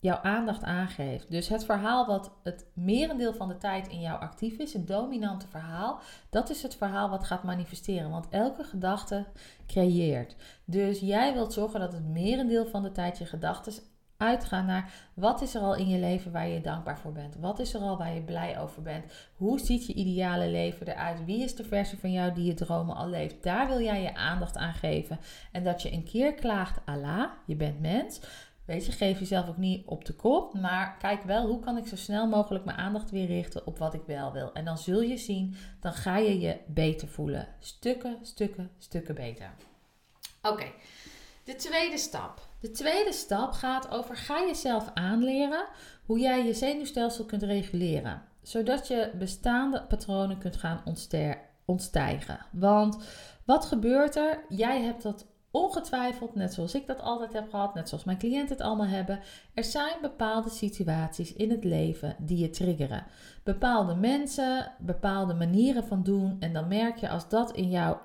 jouw 0.00 0.16
aandacht 0.16 0.62
aangeeft. 0.62 1.30
Dus 1.30 1.48
het 1.48 1.64
verhaal 1.64 2.06
wat 2.06 2.30
het 2.42 2.66
merendeel 2.72 3.34
van 3.34 3.48
de 3.48 3.58
tijd 3.58 3.88
in 3.88 4.00
jou 4.00 4.20
actief 4.20 4.58
is, 4.58 4.72
het 4.72 4.86
dominante 4.86 5.46
verhaal, 5.48 6.00
dat 6.30 6.50
is 6.50 6.62
het 6.62 6.74
verhaal 6.74 7.10
wat 7.10 7.24
gaat 7.24 7.42
manifesteren. 7.42 8.10
Want 8.10 8.28
elke 8.28 8.64
gedachte 8.64 9.26
creëert. 9.66 10.36
Dus 10.64 11.00
jij 11.00 11.32
wilt 11.32 11.52
zorgen 11.52 11.80
dat 11.80 11.92
het 11.92 12.08
merendeel 12.08 12.66
van 12.66 12.82
de 12.82 12.92
tijd 12.92 13.18
je 13.18 13.26
gedachten 13.26 13.72
uitgaan 14.22 14.66
naar 14.66 14.92
wat 15.14 15.42
is 15.42 15.54
er 15.54 15.60
al 15.60 15.74
in 15.74 15.88
je 15.88 15.98
leven 15.98 16.32
waar 16.32 16.48
je 16.48 16.60
dankbaar 16.60 16.98
voor 16.98 17.12
bent? 17.12 17.36
Wat 17.40 17.58
is 17.58 17.74
er 17.74 17.80
al 17.80 17.98
waar 17.98 18.14
je 18.14 18.22
blij 18.22 18.60
over 18.60 18.82
bent? 18.82 19.04
Hoe 19.36 19.58
ziet 19.58 19.86
je 19.86 19.94
ideale 19.94 20.48
leven 20.48 20.86
eruit? 20.86 21.24
Wie 21.24 21.42
is 21.42 21.54
de 21.54 21.64
versie 21.64 21.98
van 21.98 22.12
jou 22.12 22.32
die 22.32 22.44
je 22.44 22.54
dromen 22.54 22.96
al 22.96 23.08
leeft? 23.08 23.42
Daar 23.42 23.68
wil 23.68 23.80
jij 23.80 24.02
je 24.02 24.14
aandacht 24.14 24.56
aan 24.56 24.74
geven. 24.74 25.18
En 25.52 25.64
dat 25.64 25.82
je 25.82 25.92
een 25.92 26.04
keer 26.04 26.34
klaagt, 26.34 26.80
Allah, 26.84 27.30
je 27.46 27.56
bent 27.56 27.80
mens. 27.80 28.20
Weet 28.64 28.86
je, 28.86 28.92
geef 28.92 29.18
jezelf 29.18 29.48
ook 29.48 29.56
niet 29.56 29.86
op 29.86 30.04
de 30.04 30.12
kop, 30.12 30.54
maar 30.54 30.96
kijk 30.98 31.22
wel 31.22 31.46
hoe 31.46 31.60
kan 31.60 31.76
ik 31.76 31.86
zo 31.86 31.96
snel 31.96 32.26
mogelijk 32.26 32.64
mijn 32.64 32.76
aandacht 32.76 33.10
weer 33.10 33.26
richten 33.26 33.66
op 33.66 33.78
wat 33.78 33.94
ik 33.94 34.02
wel 34.06 34.32
wil. 34.32 34.52
En 34.52 34.64
dan 34.64 34.78
zul 34.78 35.00
je 35.00 35.16
zien, 35.16 35.56
dan 35.80 35.92
ga 35.92 36.16
je 36.16 36.40
je 36.40 36.58
beter 36.66 37.08
voelen. 37.08 37.48
Stukken, 37.58 38.18
stukken, 38.22 38.70
stukken 38.78 39.14
beter. 39.14 39.50
Oké, 40.42 40.66
de 41.44 41.54
tweede 41.54 41.98
stap. 41.98 42.51
De 42.62 42.70
tweede 42.70 43.12
stap 43.12 43.52
gaat 43.52 43.90
over 43.90 44.16
ga 44.16 44.40
jezelf 44.46 44.90
aanleren 44.94 45.64
hoe 46.06 46.18
jij 46.18 46.46
je 46.46 46.54
zenuwstelsel 46.54 47.24
kunt 47.24 47.42
reguleren. 47.42 48.22
Zodat 48.42 48.88
je 48.88 49.10
bestaande 49.18 49.82
patronen 49.82 50.38
kunt 50.38 50.56
gaan 50.56 50.82
ontstijgen. 51.64 52.38
Want 52.52 52.98
wat 53.44 53.64
gebeurt 53.64 54.16
er? 54.16 54.44
Jij 54.48 54.82
hebt 54.82 55.02
dat 55.02 55.26
ongetwijfeld, 55.50 56.34
net 56.34 56.54
zoals 56.54 56.74
ik 56.74 56.86
dat 56.86 57.00
altijd 57.00 57.32
heb 57.32 57.50
gehad, 57.50 57.74
net 57.74 57.88
zoals 57.88 58.04
mijn 58.04 58.18
cliënten 58.18 58.56
het 58.56 58.66
allemaal 58.66 58.86
hebben. 58.86 59.20
Er 59.54 59.64
zijn 59.64 59.96
bepaalde 60.00 60.50
situaties 60.50 61.32
in 61.32 61.50
het 61.50 61.64
leven 61.64 62.16
die 62.18 62.38
je 62.38 62.50
triggeren. 62.50 63.06
Bepaalde 63.44 63.94
mensen, 63.94 64.72
bepaalde 64.78 65.34
manieren 65.34 65.84
van 65.84 66.02
doen. 66.02 66.36
En 66.40 66.52
dan 66.52 66.68
merk 66.68 66.96
je 66.96 67.08
als 67.08 67.28
dat 67.28 67.52
in 67.52 67.70
jouw 67.70 68.00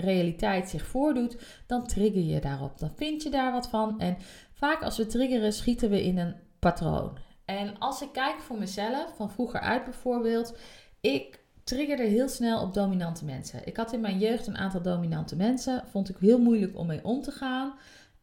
realiteit 0.00 0.68
zich 0.68 0.86
voordoet, 0.86 1.36
dan 1.66 1.86
trigger 1.86 2.22
je 2.22 2.40
daarop. 2.40 2.78
Dan 2.78 2.90
vind 2.96 3.22
je 3.22 3.30
daar 3.30 3.52
wat 3.52 3.68
van. 3.68 4.00
En 4.00 4.16
vaak 4.52 4.82
als 4.82 4.96
we 4.96 5.06
triggeren, 5.06 5.52
schieten 5.52 5.90
we 5.90 6.04
in 6.04 6.18
een 6.18 6.34
patroon. 6.58 7.18
En 7.44 7.78
als 7.78 8.02
ik 8.02 8.12
kijk 8.12 8.40
voor 8.40 8.58
mezelf, 8.58 9.16
van 9.16 9.30
vroeger 9.30 9.60
uit 9.60 9.84
bijvoorbeeld, 9.84 10.56
ik 11.00 11.40
triggerde 11.64 12.02
heel 12.02 12.28
snel 12.28 12.62
op 12.62 12.74
dominante 12.74 13.24
mensen. 13.24 13.60
Ik 13.64 13.76
had 13.76 13.92
in 13.92 14.00
mijn 14.00 14.18
jeugd 14.18 14.46
een 14.46 14.58
aantal 14.58 14.82
dominante 14.82 15.36
mensen, 15.36 15.84
vond 15.90 16.08
ik 16.08 16.16
heel 16.20 16.38
moeilijk 16.38 16.78
om 16.78 16.86
mee 16.86 17.04
om 17.04 17.22
te 17.22 17.30
gaan. 17.30 17.74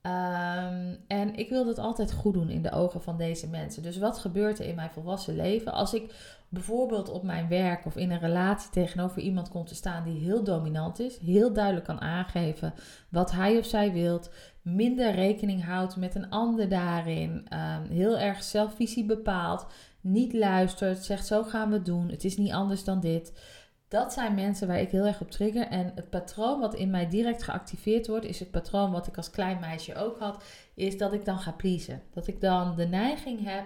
Ehm, 0.01 0.95
en 1.07 1.35
ik 1.35 1.49
wilde 1.49 1.69
het 1.69 1.79
altijd 1.79 2.13
goed 2.13 2.33
doen 2.33 2.49
in 2.49 2.61
de 2.61 2.71
ogen 2.71 3.01
van 3.01 3.17
deze 3.17 3.47
mensen. 3.47 3.83
Dus 3.83 3.97
wat 3.97 4.17
gebeurt 4.17 4.59
er 4.59 4.65
in 4.65 4.75
mijn 4.75 4.91
volwassen 4.91 5.35
leven 5.35 5.71
als 5.71 5.93
ik 5.93 6.13
bijvoorbeeld 6.55 7.09
op 7.09 7.23
mijn 7.23 7.47
werk 7.47 7.85
of 7.85 7.95
in 7.95 8.11
een 8.11 8.19
relatie 8.19 8.69
tegenover 8.69 9.21
iemand 9.21 9.49
komt 9.49 9.67
te 9.67 9.75
staan 9.75 10.03
die 10.03 10.19
heel 10.19 10.43
dominant 10.43 10.99
is, 10.99 11.17
heel 11.17 11.53
duidelijk 11.53 11.85
kan 11.85 12.01
aangeven 12.01 12.73
wat 13.09 13.31
hij 13.31 13.57
of 13.57 13.65
zij 13.65 13.91
wilt, 13.91 14.29
minder 14.61 15.11
rekening 15.11 15.65
houdt 15.65 15.95
met 15.95 16.15
een 16.15 16.29
ander 16.29 16.69
daarin, 16.69 17.47
um, 17.53 17.91
heel 17.91 18.17
erg 18.17 18.43
zelfvisie 18.43 19.05
bepaalt, 19.05 19.65
niet 20.01 20.33
luistert, 20.33 21.03
zegt 21.03 21.25
zo 21.25 21.43
gaan 21.43 21.69
we 21.69 21.75
het 21.75 21.85
doen, 21.85 22.09
het 22.09 22.23
is 22.23 22.37
niet 22.37 22.51
anders 22.51 22.83
dan 22.83 22.99
dit. 22.99 23.33
Dat 23.87 24.13
zijn 24.13 24.35
mensen 24.35 24.67
waar 24.67 24.79
ik 24.79 24.89
heel 24.89 25.05
erg 25.05 25.21
op 25.21 25.31
trigger. 25.31 25.67
En 25.67 25.91
het 25.95 26.09
patroon 26.09 26.59
wat 26.59 26.75
in 26.75 26.89
mij 26.89 27.09
direct 27.09 27.43
geactiveerd 27.43 28.07
wordt, 28.07 28.25
is 28.25 28.39
het 28.39 28.51
patroon 28.51 28.91
wat 28.91 29.07
ik 29.07 29.17
als 29.17 29.29
klein 29.29 29.59
meisje 29.59 29.95
ook 29.95 30.19
had, 30.19 30.43
is 30.75 30.97
dat 30.97 31.13
ik 31.13 31.25
dan 31.25 31.39
ga 31.39 31.51
pleasen. 31.51 32.01
Dat 32.13 32.27
ik 32.27 32.41
dan 32.41 32.75
de 32.75 32.85
neiging 32.85 33.43
heb 33.43 33.65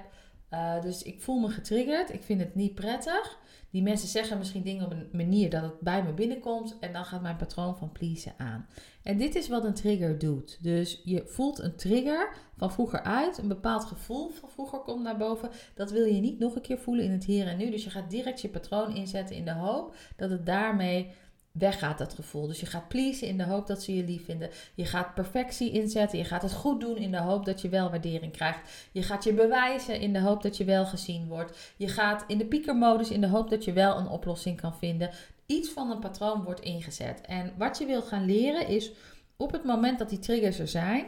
Uh, 0.53 0.81
dus 0.81 1.03
ik 1.03 1.21
voel 1.21 1.39
me 1.39 1.49
getriggerd. 1.49 2.13
Ik 2.13 2.23
vind 2.23 2.39
het 2.39 2.55
niet 2.55 2.75
prettig. 2.75 3.39
Die 3.69 3.83
mensen 3.83 4.07
zeggen 4.07 4.37
misschien 4.37 4.63
dingen 4.63 4.85
op 4.85 4.91
een 4.91 5.09
manier 5.11 5.49
dat 5.49 5.61
het 5.61 5.79
bij 5.79 6.03
me 6.03 6.13
binnenkomt. 6.13 6.77
En 6.79 6.93
dan 6.93 7.05
gaat 7.05 7.21
mijn 7.21 7.35
patroon 7.35 7.77
van 7.77 7.91
pleasen 7.91 8.33
aan. 8.37 8.67
En 9.03 9.17
dit 9.17 9.35
is 9.35 9.47
wat 9.47 9.63
een 9.63 9.73
trigger 9.73 10.17
doet. 10.17 10.57
Dus 10.61 11.01
je 11.03 11.23
voelt 11.27 11.59
een 11.59 11.75
trigger 11.75 12.33
van 12.57 12.71
vroeger 12.71 13.01
uit. 13.01 13.37
Een 13.37 13.47
bepaald 13.47 13.85
gevoel 13.85 14.29
van 14.29 14.49
vroeger 14.49 14.79
komt 14.79 15.03
naar 15.03 15.17
boven. 15.17 15.49
Dat 15.75 15.91
wil 15.91 16.05
je 16.05 16.21
niet 16.21 16.39
nog 16.39 16.55
een 16.55 16.61
keer 16.61 16.79
voelen 16.79 17.05
in 17.05 17.11
het 17.11 17.25
hier 17.25 17.47
en 17.47 17.57
nu. 17.57 17.71
Dus 17.71 17.83
je 17.83 17.89
gaat 17.89 18.09
direct 18.09 18.41
je 18.41 18.49
patroon 18.49 18.95
inzetten 18.95 19.35
in 19.35 19.45
de 19.45 19.53
hoop 19.53 19.95
dat 20.15 20.29
het 20.29 20.45
daarmee 20.45 21.11
weggaat 21.59 21.97
dat 21.97 22.13
gevoel. 22.13 22.47
Dus 22.47 22.59
je 22.59 22.65
gaat 22.65 22.87
pleasen 22.87 23.27
in 23.27 23.37
de 23.37 23.43
hoop 23.43 23.67
dat 23.67 23.83
ze 23.83 23.95
je 23.95 24.03
lief 24.03 24.25
vinden. 24.25 24.49
Je 24.73 24.85
gaat 24.85 25.13
perfectie 25.13 25.71
inzetten. 25.71 26.17
Je 26.17 26.23
gaat 26.23 26.41
het 26.41 26.53
goed 26.53 26.81
doen 26.81 26.97
in 26.97 27.11
de 27.11 27.19
hoop 27.19 27.45
dat 27.45 27.61
je 27.61 27.69
wel 27.69 27.89
waardering 27.89 28.31
krijgt. 28.31 28.59
Je 28.91 29.03
gaat 29.03 29.23
je 29.23 29.33
bewijzen 29.33 29.99
in 29.99 30.13
de 30.13 30.19
hoop 30.19 30.41
dat 30.41 30.57
je 30.57 30.63
wel 30.63 30.85
gezien 30.85 31.27
wordt. 31.27 31.73
Je 31.77 31.87
gaat 31.87 32.23
in 32.27 32.37
de 32.37 32.45
piekermodus 32.45 33.09
in 33.09 33.21
de 33.21 33.27
hoop 33.27 33.49
dat 33.49 33.63
je 33.63 33.73
wel 33.73 33.97
een 33.97 34.07
oplossing 34.07 34.61
kan 34.61 34.77
vinden. 34.77 35.09
Iets 35.45 35.69
van 35.69 35.91
een 35.91 35.99
patroon 35.99 36.43
wordt 36.43 36.61
ingezet. 36.61 37.21
En 37.21 37.53
wat 37.57 37.77
je 37.77 37.85
wilt 37.85 38.07
gaan 38.07 38.25
leren 38.25 38.67
is 38.67 38.91
op 39.37 39.51
het 39.51 39.63
moment 39.63 39.99
dat 39.99 40.09
die 40.09 40.19
triggers 40.19 40.59
er 40.59 40.67
zijn. 40.67 41.05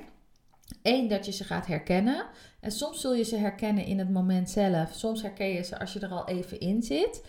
Eén, 0.84 1.08
dat 1.08 1.26
je 1.26 1.32
ze 1.32 1.44
gaat 1.44 1.68
herkennen. 1.68 2.26
En 2.60 2.72
soms 2.72 3.02
zul 3.02 3.14
je 3.14 3.24
ze 3.24 3.38
herkennen 3.38 3.86
in 3.86 4.00
het 4.00 4.10
moment 4.10 4.50
zelf. 4.50 4.94
Soms 4.94 5.22
herken 5.22 5.48
je 5.48 5.64
ze 5.64 5.80
als 5.80 5.94
je 5.94 6.00
er 6.00 6.12
al 6.12 6.28
even 6.28 6.60
in 6.60 6.84
zit. 6.84 7.22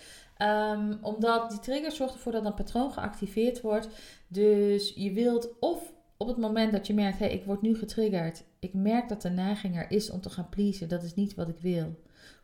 Um, 0.42 0.98
omdat 1.02 1.50
die 1.50 1.58
trigger 1.58 1.92
zorgt 1.92 2.14
ervoor 2.14 2.32
dat 2.32 2.44
een 2.44 2.54
patroon 2.54 2.92
geactiveerd 2.92 3.60
wordt. 3.60 3.88
Dus 4.28 4.92
je 4.94 5.12
wilt 5.12 5.48
of 5.60 5.92
op 6.16 6.28
het 6.28 6.36
moment 6.36 6.72
dat 6.72 6.86
je 6.86 6.94
merkt, 6.94 7.18
hé, 7.18 7.24
hey, 7.24 7.34
ik 7.34 7.44
word 7.44 7.62
nu 7.62 7.76
getriggerd. 7.76 8.44
Ik 8.58 8.74
merk 8.74 9.08
dat 9.08 9.22
de 9.22 9.30
neiging 9.30 9.76
er 9.76 9.90
is 9.90 10.10
om 10.10 10.20
te 10.20 10.30
gaan 10.30 10.48
pleasen. 10.48 10.88
Dat 10.88 11.02
is 11.02 11.14
niet 11.14 11.34
wat 11.34 11.48
ik 11.48 11.58
wil. 11.60 11.94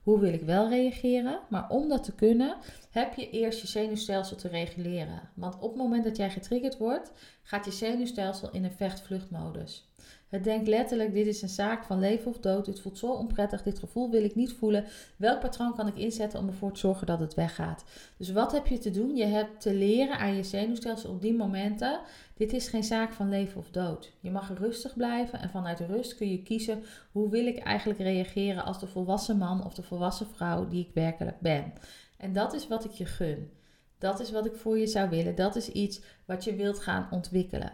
Hoe 0.03 0.21
wil 0.21 0.33
ik 0.33 0.43
wel 0.43 0.69
reageren? 0.69 1.41
Maar 1.49 1.71
om 1.71 1.89
dat 1.89 2.05
te 2.05 2.15
kunnen, 2.15 2.57
heb 2.91 3.15
je 3.15 3.31
eerst 3.31 3.61
je 3.61 3.67
zenuwstelsel 3.67 4.37
te 4.37 4.49
reguleren. 4.49 5.31
Want 5.35 5.55
op 5.55 5.69
het 5.69 5.79
moment 5.79 6.05
dat 6.05 6.17
jij 6.17 6.31
getriggerd 6.31 6.79
wordt, 6.79 7.13
gaat 7.43 7.65
je 7.65 7.71
zenuwstelsel 7.71 8.51
in 8.53 8.65
een 8.65 8.73
vecht-vluchtmodus. 8.73 9.88
Het 10.29 10.45
denkt 10.45 10.69
letterlijk: 10.69 11.13
dit 11.13 11.27
is 11.27 11.43
een 11.43 11.49
zaak 11.49 11.85
van 11.85 11.99
leven 11.99 12.31
of 12.31 12.39
dood. 12.39 12.65
Dit 12.65 12.81
voelt 12.81 12.99
zo 12.99 13.13
onprettig. 13.13 13.63
Dit 13.63 13.79
gevoel 13.79 14.11
wil 14.11 14.25
ik 14.25 14.35
niet 14.35 14.53
voelen. 14.53 14.85
Welk 15.17 15.41
patroon 15.41 15.75
kan 15.75 15.87
ik 15.87 15.97
inzetten 15.97 16.41
om 16.41 16.49
ervoor 16.49 16.73
te 16.73 16.81
zorgen 16.81 17.07
dat 17.07 17.21
het 17.21 17.35
weggaat? 17.35 17.85
Dus 18.17 18.33
wat 18.33 18.53
heb 18.53 18.67
je 18.67 18.79
te 18.79 18.91
doen? 18.91 19.17
Je 19.17 19.25
hebt 19.25 19.61
te 19.61 19.75
leren 19.75 20.19
aan 20.19 20.35
je 20.35 20.43
zenuwstelsel 20.43 21.11
op 21.11 21.23
die 21.23 21.35
momenten. 21.35 22.01
Dit 22.35 22.53
is 22.53 22.69
geen 22.69 22.85
zaak 22.85 23.13
van 23.13 23.29
leven 23.29 23.61
of 23.61 23.71
dood. 23.71 24.13
Je 24.21 24.31
mag 24.31 24.59
rustig 24.59 24.97
blijven 24.97 25.41
en 25.41 25.51
vanuit 25.51 25.81
rust 25.81 26.17
kun 26.17 26.31
je 26.31 26.43
kiezen 26.43 26.83
hoe 27.13 27.31
wil 27.31 27.47
ik 27.47 27.59
eigenlijk 27.59 27.99
reageren 27.99 28.65
als 28.65 28.81
de 28.81 28.87
volwassen 28.87 29.39
man 29.39 29.65
of 29.65 29.75
de 29.75 29.83
volwassen 29.83 30.27
vrouw 30.27 30.69
die 30.69 30.87
ik 30.87 30.95
werkelijk 30.95 31.41
ben. 31.41 31.73
En 32.17 32.33
dat 32.33 32.55
is 32.55 32.69
wat 32.69 32.85
ik 32.85 32.91
je 32.91 33.07
gun. 33.07 33.51
Dat 33.99 34.21
is 34.21 34.31
wat 34.31 34.47
ik 34.47 34.55
voor 34.55 34.79
je 34.79 34.87
zou 34.87 35.11
willen. 35.11 35.35
Dat 35.35 35.57
is 35.57 35.69
iets 35.69 36.01
wat 36.25 36.45
je 36.45 36.55
wilt 36.55 36.79
gaan 36.79 37.09
ontwikkelen. 37.11 37.73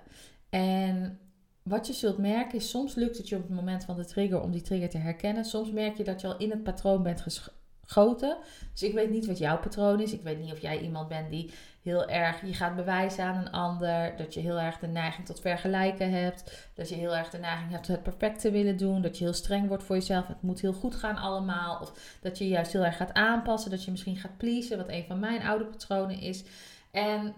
En 0.51 1.19
wat 1.65 1.87
je 1.87 1.93
zult 1.93 2.19
merken 2.19 2.59
is, 2.59 2.71
soms 2.71 2.95
lukt 2.95 3.17
het 3.17 3.29
je 3.29 3.37
op 3.37 3.43
het 3.43 3.51
moment 3.51 3.85
van 3.85 3.97
de 3.97 4.05
trigger 4.05 4.41
om 4.41 4.51
die 4.51 4.63
trigger 4.63 4.89
te 4.89 4.99
herkennen. 4.99 5.45
Soms 5.45 5.71
merk 5.71 5.97
je 5.97 6.05
dat 6.05 6.21
je 6.21 6.27
al 6.27 6.37
in 6.37 6.51
het 6.51 6.63
patroon 6.63 7.03
bent 7.03 7.21
geschoten. 7.21 8.37
Dus 8.73 8.83
ik 8.83 8.95
weet 8.95 9.11
niet 9.11 9.27
wat 9.27 9.39
jouw 9.39 9.59
patroon 9.59 10.01
is. 10.01 10.13
Ik 10.13 10.23
weet 10.23 10.39
niet 10.41 10.53
of 10.53 10.61
jij 10.61 10.81
iemand 10.81 11.09
bent 11.09 11.31
die 11.31 11.51
heel 11.83 12.09
erg 12.09 12.47
je 12.47 12.55
gaat 12.55 12.77
bewijzen 12.77 13.25
aan 13.25 13.37
een 13.37 13.51
ander. 13.51 14.17
Dat 14.17 14.35
je 14.35 14.41
heel 14.41 14.61
erg 14.61 14.79
de 14.79 14.87
neiging 14.87 15.27
tot 15.27 15.41
vergelijken 15.41 16.11
hebt. 16.11 16.69
Dat 16.75 16.89
je 16.89 16.95
heel 16.95 17.17
erg 17.17 17.31
de 17.31 17.39
neiging 17.39 17.71
hebt 17.71 17.87
het 17.87 18.03
perfect 18.03 18.41
te 18.41 18.51
willen 18.51 18.77
doen. 18.77 19.03
Dat 19.03 19.19
je 19.19 19.25
heel 19.25 19.33
streng 19.33 19.69
wordt 19.69 19.85
voor 19.85 19.97
jezelf. 19.97 20.27
Het 20.27 20.43
moet 20.43 20.61
heel 20.61 20.73
goed 20.73 20.95
gaan 20.95 21.17
allemaal. 21.17 21.81
Of 21.81 22.19
dat 22.21 22.39
je 22.39 22.49
juist 22.49 22.73
heel 22.73 22.85
erg 22.85 22.97
gaat 22.97 23.13
aanpassen. 23.13 23.71
Dat 23.71 23.85
je 23.85 23.91
misschien 23.91 24.17
gaat 24.17 24.37
pleasen, 24.37 24.77
wat 24.77 24.89
een 24.89 25.05
van 25.07 25.19
mijn 25.19 25.43
oude 25.43 25.65
patronen 25.65 26.21
is. 26.21 26.45
En 26.91 27.35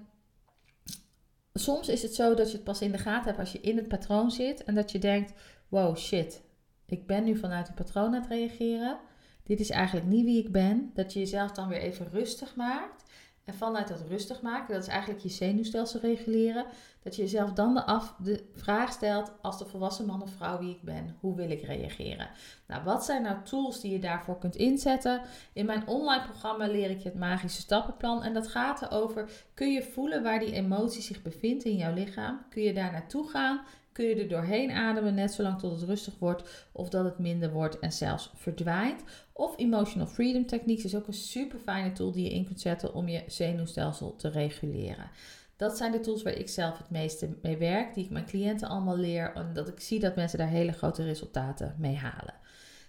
soms 1.58 1.88
is 1.88 2.02
het 2.02 2.14
zo 2.14 2.34
dat 2.34 2.50
je 2.50 2.56
het 2.56 2.64
pas 2.64 2.80
in 2.80 2.92
de 2.92 2.98
gaten 2.98 3.26
hebt 3.26 3.38
als 3.38 3.52
je 3.52 3.60
in 3.60 3.76
het 3.76 3.88
patroon 3.88 4.30
zit 4.30 4.64
en 4.64 4.74
dat 4.74 4.92
je 4.92 4.98
denkt: 4.98 5.32
wow, 5.68 5.96
shit, 5.96 6.42
ik 6.86 7.06
ben 7.06 7.24
nu 7.24 7.36
vanuit 7.36 7.68
een 7.68 7.74
patroon 7.74 8.14
aan 8.14 8.20
het 8.20 8.30
reageren. 8.30 8.98
Dit 9.44 9.60
is 9.60 9.70
eigenlijk 9.70 10.06
niet 10.06 10.24
wie 10.24 10.44
ik 10.44 10.52
ben. 10.52 10.90
Dat 10.94 11.12
je 11.12 11.18
jezelf 11.18 11.52
dan 11.52 11.68
weer 11.68 11.80
even 11.80 12.08
rustig 12.12 12.56
maakt. 12.56 13.04
En 13.46 13.54
vanuit 13.54 13.88
dat 13.88 14.04
rustig 14.08 14.42
maken, 14.42 14.74
dat 14.74 14.82
is 14.82 14.88
eigenlijk 14.88 15.22
je 15.22 15.28
zenuwstelsel 15.28 16.00
reguleren. 16.00 16.66
Dat 17.02 17.16
je 17.16 17.22
jezelf 17.22 17.52
dan 17.52 17.74
de, 17.74 17.84
af, 17.84 18.14
de 18.18 18.44
vraag 18.54 18.92
stelt 18.92 19.32
als 19.42 19.58
de 19.58 19.64
volwassen 19.64 20.06
man 20.06 20.22
of 20.22 20.30
vrouw 20.30 20.58
wie 20.58 20.74
ik 20.74 20.82
ben. 20.82 21.16
Hoe 21.20 21.36
wil 21.36 21.50
ik 21.50 21.62
reageren? 21.62 22.28
Nou, 22.66 22.84
wat 22.84 23.04
zijn 23.04 23.22
nou 23.22 23.42
tools 23.42 23.80
die 23.80 23.92
je 23.92 23.98
daarvoor 23.98 24.38
kunt 24.38 24.56
inzetten? 24.56 25.20
In 25.52 25.66
mijn 25.66 25.86
online 25.86 26.24
programma 26.24 26.66
leer 26.66 26.90
ik 26.90 26.98
je 26.98 27.08
het 27.08 27.18
magische 27.18 27.60
stappenplan. 27.60 28.22
En 28.22 28.34
dat 28.34 28.48
gaat 28.48 28.82
erover, 28.82 29.30
kun 29.54 29.72
je 29.72 29.82
voelen 29.82 30.22
waar 30.22 30.38
die 30.38 30.52
emotie 30.52 31.02
zich 31.02 31.22
bevindt 31.22 31.64
in 31.64 31.76
jouw 31.76 31.94
lichaam? 31.94 32.46
Kun 32.50 32.62
je 32.62 32.74
daar 32.74 32.92
naartoe 32.92 33.28
gaan? 33.28 33.60
Kun 33.96 34.06
je 34.06 34.14
er 34.14 34.28
doorheen 34.28 34.70
ademen 34.70 35.14
net 35.14 35.32
zolang 35.32 35.58
tot 35.58 35.80
het 35.80 35.88
rustig 35.88 36.18
wordt 36.18 36.68
of 36.72 36.88
dat 36.88 37.04
het 37.04 37.18
minder 37.18 37.52
wordt 37.52 37.78
en 37.78 37.92
zelfs 37.92 38.30
verdwijnt? 38.34 39.02
Of 39.32 39.58
Emotional 39.58 40.06
Freedom 40.06 40.46
Techniques 40.46 40.84
is 40.84 40.94
ook 40.94 41.06
een 41.06 41.12
super 41.12 41.58
fijne 41.58 41.92
tool 41.92 42.12
die 42.12 42.24
je 42.24 42.34
in 42.34 42.44
kunt 42.44 42.60
zetten 42.60 42.94
om 42.94 43.08
je 43.08 43.22
zenuwstelsel 43.26 44.16
te 44.16 44.28
reguleren. 44.28 45.10
Dat 45.56 45.76
zijn 45.76 45.92
de 45.92 46.00
tools 46.00 46.22
waar 46.22 46.32
ik 46.32 46.48
zelf 46.48 46.78
het 46.78 46.90
meeste 46.90 47.36
mee 47.42 47.56
werk, 47.56 47.94
die 47.94 48.04
ik 48.04 48.10
mijn 48.10 48.26
cliënten 48.26 48.68
allemaal 48.68 48.96
leer 48.96 49.32
en 49.34 49.52
dat 49.52 49.68
ik 49.68 49.80
zie 49.80 50.00
dat 50.00 50.16
mensen 50.16 50.38
daar 50.38 50.48
hele 50.48 50.72
grote 50.72 51.04
resultaten 51.04 51.74
mee 51.78 51.96
halen. 51.96 52.34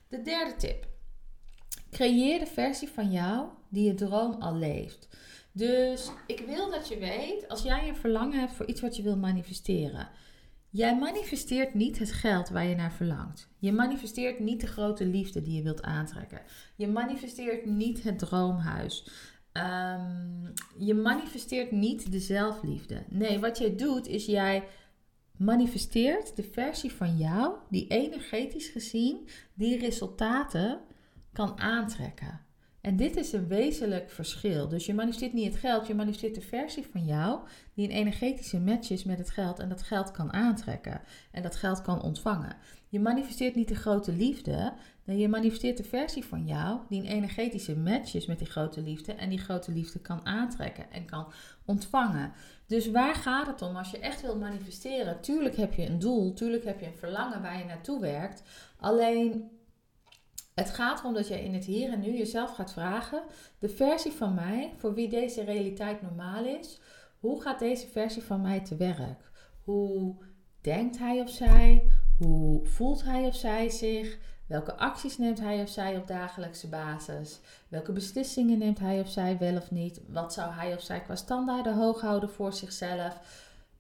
De 0.07 0.21
derde 0.21 0.55
tip. 0.55 0.87
Creëer 1.91 2.39
de 2.39 2.45
versie 2.45 2.89
van 2.89 3.11
jou 3.11 3.47
die 3.69 3.83
je 3.83 3.93
droom 3.93 4.41
al 4.41 4.55
leeft. 4.55 5.07
Dus 5.51 6.11
ik 6.25 6.39
wil 6.39 6.69
dat 6.71 6.87
je 6.87 6.97
weet, 6.97 7.47
als 7.47 7.61
jij 7.61 7.87
een 7.87 7.95
verlangen 7.95 8.39
hebt 8.39 8.53
voor 8.53 8.65
iets 8.65 8.81
wat 8.81 8.95
je 8.95 9.03
wil 9.03 9.17
manifesteren, 9.17 10.09
Jij 10.77 10.97
manifesteert 10.97 11.73
niet 11.73 11.99
het 11.99 12.11
geld 12.11 12.49
waar 12.49 12.65
je 12.65 12.75
naar 12.75 12.91
verlangt. 12.93 13.49
Je 13.59 13.71
manifesteert 13.71 14.39
niet 14.39 14.61
de 14.61 14.67
grote 14.67 15.05
liefde 15.05 15.41
die 15.41 15.55
je 15.55 15.63
wilt 15.63 15.81
aantrekken. 15.81 16.41
Je 16.75 16.87
manifesteert 16.87 17.65
niet 17.65 18.03
het 18.03 18.19
droomhuis. 18.19 19.07
Ehm, 19.51 20.45
je 20.77 20.93
manifesteert 20.93 21.71
niet 21.71 22.11
de 22.11 22.19
zelfliefde. 22.19 23.03
Nee, 23.09 23.39
wat 23.39 23.57
jij 23.57 23.75
doet 23.75 24.07
is 24.07 24.25
jij 24.25 24.63
manifesteert 25.37 26.35
de 26.35 26.43
versie 26.43 26.91
van 26.91 27.17
jou 27.17 27.55
die 27.69 27.87
energetisch 27.87 28.67
gezien 28.67 29.27
die 29.53 29.79
resultaten 29.79 30.79
kan 31.33 31.59
aantrekken. 31.59 32.46
En 32.87 32.95
dit 32.95 33.17
is 33.17 33.31
een 33.31 33.47
wezenlijk 33.47 34.09
verschil. 34.09 34.67
Dus 34.67 34.85
je 34.85 34.93
manifesteert 34.93 35.33
niet 35.33 35.51
het 35.51 35.59
geld, 35.59 35.87
je 35.87 35.95
manifesteert 35.95 36.35
de 36.35 36.41
versie 36.41 36.87
van 36.91 37.05
jou 37.05 37.39
die 37.73 37.89
een 37.89 37.95
energetische 37.95 38.59
match 38.59 38.89
is 38.89 39.03
met 39.03 39.17
het 39.17 39.29
geld 39.29 39.59
en 39.59 39.69
dat 39.69 39.83
geld 39.83 40.11
kan 40.11 40.33
aantrekken 40.33 41.01
en 41.31 41.43
dat 41.43 41.55
geld 41.55 41.81
kan 41.81 42.01
ontvangen. 42.01 42.55
Je 42.89 42.99
manifesteert 42.99 43.55
niet 43.55 43.67
de 43.67 43.75
grote 43.75 44.11
liefde, 44.11 44.73
nee, 45.03 45.17
je 45.17 45.27
manifesteert 45.27 45.77
de 45.77 45.83
versie 45.83 46.25
van 46.25 46.45
jou 46.45 46.79
die 46.89 47.01
een 47.01 47.07
energetische 47.07 47.77
match 47.77 48.13
is 48.13 48.25
met 48.25 48.39
die 48.39 48.47
grote 48.47 48.81
liefde 48.81 49.13
en 49.13 49.29
die 49.29 49.39
grote 49.39 49.71
liefde 49.71 49.99
kan 49.99 50.25
aantrekken 50.25 50.91
en 50.91 51.05
kan 51.05 51.31
ontvangen. 51.65 52.31
Dus 52.67 52.91
waar 52.91 53.15
gaat 53.15 53.47
het 53.47 53.61
om 53.61 53.75
als 53.75 53.91
je 53.91 53.99
echt 53.99 54.21
wilt 54.21 54.39
manifesteren? 54.39 55.21
Tuurlijk 55.21 55.55
heb 55.55 55.73
je 55.73 55.85
een 55.85 55.99
doel, 55.99 56.33
tuurlijk 56.33 56.63
heb 56.63 56.79
je 56.79 56.85
een 56.85 56.97
verlangen 56.97 57.41
waar 57.41 57.57
je 57.57 57.65
naartoe 57.65 57.99
werkt. 57.99 58.43
Alleen 58.79 59.49
het 60.57 60.69
gaat 60.69 60.99
erom 60.99 61.13
dat 61.13 61.27
je 61.27 61.43
in 61.43 61.53
het 61.53 61.65
hier 61.65 61.91
en 61.91 61.99
nu 61.99 62.17
jezelf 62.17 62.55
gaat 62.55 62.73
vragen: 62.73 63.21
de 63.59 63.69
versie 63.69 64.11
van 64.11 64.33
mij, 64.33 64.73
voor 64.77 64.93
wie 64.93 65.09
deze 65.09 65.43
realiteit 65.43 66.01
normaal 66.01 66.45
is, 66.45 66.79
hoe 67.19 67.41
gaat 67.41 67.59
deze 67.59 67.87
versie 67.87 68.23
van 68.23 68.41
mij 68.41 68.59
te 68.59 68.75
werk? 68.75 69.31
Hoe 69.63 70.15
denkt 70.61 70.97
hij 70.97 71.21
of 71.21 71.29
zij? 71.29 71.91
Hoe 72.17 72.65
voelt 72.65 73.03
hij 73.03 73.25
of 73.25 73.35
zij 73.35 73.69
zich? 73.69 74.17
Welke 74.47 74.77
acties 74.77 75.17
neemt 75.17 75.39
hij 75.39 75.61
of 75.61 75.69
zij 75.69 75.97
op 75.97 76.07
dagelijkse 76.07 76.67
basis? 76.67 77.39
Welke 77.67 77.91
beslissingen 77.91 78.57
neemt 78.57 78.79
hij 78.79 78.99
of 78.99 79.09
zij 79.09 79.37
wel 79.37 79.55
of 79.55 79.71
niet? 79.71 80.01
Wat 80.07 80.33
zou 80.33 80.53
hij 80.53 80.73
of 80.73 80.81
zij 80.81 81.01
qua 81.01 81.15
standaarden 81.15 81.75
hoog 81.75 82.01
houden 82.01 82.29
voor 82.29 82.53
zichzelf? 82.53 83.19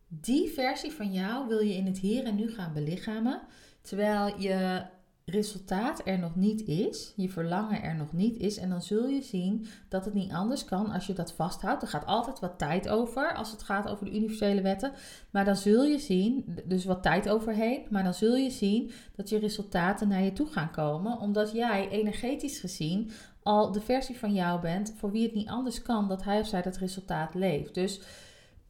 Die 0.07 0.49
versie 0.49 0.91
van 0.91 1.11
jou 1.11 1.47
wil 1.47 1.59
je 1.59 1.73
in 1.73 1.85
het 1.85 1.97
hier 1.97 2.25
en 2.25 2.35
nu 2.35 2.51
gaan 2.51 2.73
belichamen, 2.73 3.41
terwijl 3.81 4.39
je 4.39 4.85
resultaat 5.31 6.01
er 6.05 6.19
nog 6.19 6.35
niet 6.35 6.67
is, 6.67 7.13
je 7.15 7.29
verlangen 7.29 7.81
er 7.81 7.95
nog 7.95 8.13
niet 8.13 8.37
is, 8.37 8.57
en 8.57 8.69
dan 8.69 8.81
zul 8.81 9.07
je 9.07 9.21
zien 9.21 9.65
dat 9.89 10.05
het 10.05 10.13
niet 10.13 10.31
anders 10.31 10.65
kan 10.65 10.91
als 10.91 11.07
je 11.07 11.13
dat 11.13 11.33
vasthoudt. 11.33 11.81
Er 11.81 11.87
gaat 11.87 12.05
altijd 12.05 12.39
wat 12.39 12.57
tijd 12.57 12.89
over 12.89 13.33
als 13.33 13.51
het 13.51 13.63
gaat 13.63 13.87
over 13.87 14.05
de 14.05 14.15
universele 14.15 14.61
wetten, 14.61 14.91
maar 15.29 15.45
dan 15.45 15.55
zul 15.55 15.83
je 15.83 15.99
zien, 15.99 16.57
dus 16.65 16.85
wat 16.85 17.03
tijd 17.03 17.29
overheen, 17.29 17.85
maar 17.89 18.03
dan 18.03 18.13
zul 18.13 18.35
je 18.35 18.49
zien 18.49 18.91
dat 19.15 19.29
je 19.29 19.39
resultaten 19.39 20.07
naar 20.07 20.23
je 20.23 20.33
toe 20.33 20.47
gaan 20.47 20.71
komen, 20.71 21.19
omdat 21.19 21.51
jij 21.51 21.89
energetisch 21.89 22.59
gezien 22.59 23.11
al 23.43 23.71
de 23.71 23.81
versie 23.81 24.17
van 24.17 24.33
jou 24.33 24.61
bent 24.61 24.93
voor 24.97 25.11
wie 25.11 25.23
het 25.23 25.33
niet 25.33 25.49
anders 25.49 25.81
kan 25.81 26.07
dat 26.07 26.23
hij 26.23 26.39
of 26.39 26.47
zij 26.47 26.61
dat 26.61 26.77
resultaat 26.77 27.33
leeft. 27.33 27.73
Dus 27.73 28.01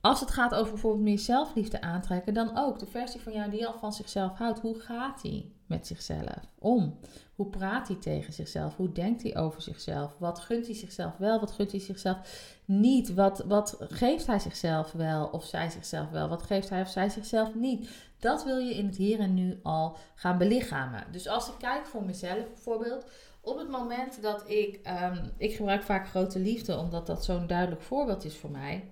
als 0.02 0.20
het 0.20 0.32
gaat 0.32 0.54
over 0.54 0.72
bijvoorbeeld 0.72 1.04
meer 1.04 1.20
zelfliefde 1.20 1.82
aantrekken, 1.82 2.34
dan 2.34 2.58
ook 2.58 2.80
de 2.80 2.88
versie 2.88 3.22
van 3.22 3.34
jou 3.34 3.52
die 3.52 3.68
al 3.68 3.80
van 3.80 3.94
zichzelf 3.94 4.38
houdt. 4.38 4.60
Hoe 4.60 4.80
gaat 4.80 5.22
die? 5.22 5.56
Met 5.68 5.88
zichzelf 5.88 6.52
om? 6.60 7.00
Hoe 7.36 7.46
praat 7.46 7.88
hij 7.88 7.98
tegen 7.98 8.34
zichzelf? 8.34 8.76
Hoe 8.76 8.92
denkt 8.92 9.24
hij 9.24 9.38
over 9.38 9.62
zichzelf? 9.62 10.16
Wat 10.20 10.40
gunt 10.40 10.66
hij 10.66 10.76
zichzelf 10.76 11.18
wel? 11.18 11.40
Wat 11.40 11.52
gunt 11.52 11.72
hij 11.72 11.80
zichzelf 11.80 12.18
niet? 12.66 13.14
Wat, 13.14 13.44
wat 13.48 13.78
geeft 13.80 14.28
hij 14.28 14.40
zichzelf 14.40 14.92
wel 14.92 15.26
of 15.26 15.46
zij 15.46 15.70
zichzelf 15.70 16.10
wel? 16.10 16.28
Wat 16.28 16.44
geeft 16.44 16.70
hij 16.70 16.82
of 16.82 16.90
zij 16.90 17.10
zichzelf 17.10 17.56
niet? 17.56 17.90
Dat 18.20 18.44
wil 18.44 18.58
je 18.58 18.76
in 18.76 18.86
het 18.86 18.96
hier 18.96 19.20
en 19.20 19.34
nu 19.34 19.60
al 19.64 19.98
gaan 20.16 20.38
belichamen. 20.38 21.04
Dus 21.12 21.28
als 21.28 21.48
ik 21.48 21.56
kijk 21.58 21.86
voor 21.86 22.04
mezelf 22.04 22.48
bijvoorbeeld, 22.48 23.06
op 23.42 23.58
het 23.58 23.70
moment 23.70 24.22
dat 24.22 24.50
ik, 24.50 24.80
um, 25.04 25.32
ik 25.38 25.56
gebruik 25.56 25.84
vaak 25.84 26.08
grote 26.08 26.40
liefde, 26.40 26.78
omdat 26.78 27.08
dat 27.08 27.26
zo'n 27.26 27.48
duidelijk 27.48 27.82
voorbeeld 27.82 28.26
is 28.26 28.36
voor 28.36 28.52
mij. 28.52 28.92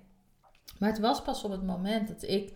Maar 0.78 0.88
het 0.88 0.98
was 0.98 1.22
pas 1.22 1.44
op 1.44 1.50
het 1.50 1.62
moment 1.62 2.08
dat 2.08 2.22
ik 2.22 2.52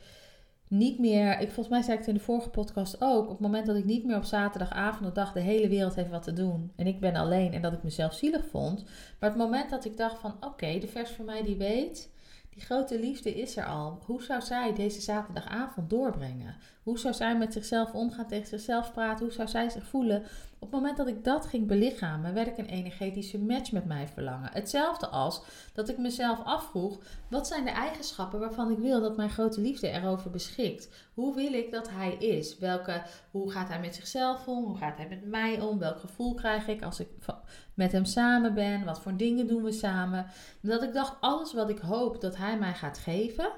niet 0.70 0.98
meer, 0.98 1.40
ik, 1.40 1.46
volgens 1.50 1.68
mij 1.68 1.82
zei 1.82 1.92
ik 1.92 1.98
het 1.98 2.08
in 2.08 2.14
de 2.14 2.20
vorige 2.20 2.50
podcast 2.50 2.96
ook, 3.00 3.22
op 3.22 3.30
het 3.30 3.40
moment 3.40 3.66
dat 3.66 3.76
ik 3.76 3.84
niet 3.84 4.04
meer 4.04 4.16
op 4.16 4.24
zaterdagavond 4.24 5.14
dacht, 5.14 5.34
de 5.34 5.40
hele 5.40 5.68
wereld 5.68 5.94
heeft 5.94 6.10
wat 6.10 6.22
te 6.22 6.32
doen 6.32 6.72
en 6.76 6.86
ik 6.86 7.00
ben 7.00 7.14
alleen 7.14 7.52
en 7.52 7.62
dat 7.62 7.72
ik 7.72 7.82
mezelf 7.82 8.14
zielig 8.14 8.46
vond. 8.46 8.84
Maar 9.18 9.30
het 9.30 9.38
moment 9.38 9.70
dat 9.70 9.84
ik 9.84 9.96
dacht 9.96 10.18
van, 10.18 10.34
oké, 10.40 10.78
de 10.78 10.88
vers 10.88 11.10
voor 11.10 11.24
mij 11.24 11.42
die 11.42 11.56
weet, 11.56 12.10
die 12.50 12.62
grote 12.62 13.00
liefde 13.00 13.34
is 13.34 13.56
er 13.56 13.66
al. 13.66 13.98
Hoe 14.06 14.22
zou 14.22 14.42
zij 14.42 14.74
deze 14.74 15.00
zaterdagavond 15.00 15.90
doorbrengen? 15.90 16.56
Hoe 16.82 16.98
zou 16.98 17.14
zij 17.14 17.36
met 17.36 17.52
zichzelf 17.52 17.92
omgaan, 17.92 18.26
tegen 18.26 18.46
zichzelf 18.46 18.92
praten? 18.92 19.24
Hoe 19.24 19.34
zou 19.34 19.48
zij 19.48 19.68
zich 19.68 19.86
voelen? 19.86 20.22
Op 20.62 20.72
het 20.72 20.80
moment 20.80 20.96
dat 20.96 21.06
ik 21.06 21.24
dat 21.24 21.46
ging 21.46 21.66
belichamen, 21.66 22.34
werd 22.34 22.46
ik 22.46 22.58
een 22.58 22.66
energetische 22.66 23.38
match 23.38 23.72
met 23.72 23.84
mij 23.84 24.08
verlangen. 24.08 24.50
Hetzelfde 24.52 25.06
als 25.06 25.42
dat 25.72 25.88
ik 25.88 25.98
mezelf 25.98 26.44
afvroeg: 26.44 26.98
wat 27.30 27.46
zijn 27.46 27.64
de 27.64 27.70
eigenschappen 27.70 28.40
waarvan 28.40 28.70
ik 28.70 28.78
wil 28.78 29.00
dat 29.00 29.16
mijn 29.16 29.30
grote 29.30 29.60
liefde 29.60 29.88
erover 29.88 30.30
beschikt? 30.30 30.88
Hoe 31.14 31.34
wil 31.34 31.52
ik 31.52 31.70
dat 31.70 31.90
hij 31.90 32.14
is? 32.14 32.58
Welke, 32.58 33.02
hoe 33.30 33.50
gaat 33.50 33.68
hij 33.68 33.80
met 33.80 33.94
zichzelf 33.94 34.46
om? 34.46 34.64
Hoe 34.64 34.76
gaat 34.76 34.96
hij 34.96 35.08
met 35.08 35.24
mij 35.24 35.60
om? 35.60 35.78
Welk 35.78 36.00
gevoel 36.00 36.34
krijg 36.34 36.68
ik 36.68 36.82
als 36.82 37.00
ik 37.00 37.08
met 37.74 37.92
hem 37.92 38.04
samen 38.04 38.54
ben? 38.54 38.84
Wat 38.84 39.00
voor 39.00 39.16
dingen 39.16 39.46
doen 39.46 39.62
we 39.62 39.72
samen? 39.72 40.26
Dat 40.62 40.82
ik 40.82 40.92
dacht: 40.92 41.16
alles 41.20 41.52
wat 41.52 41.70
ik 41.70 41.78
hoop 41.78 42.20
dat 42.20 42.36
hij 42.36 42.58
mij 42.58 42.74
gaat 42.74 42.98
geven 42.98 43.52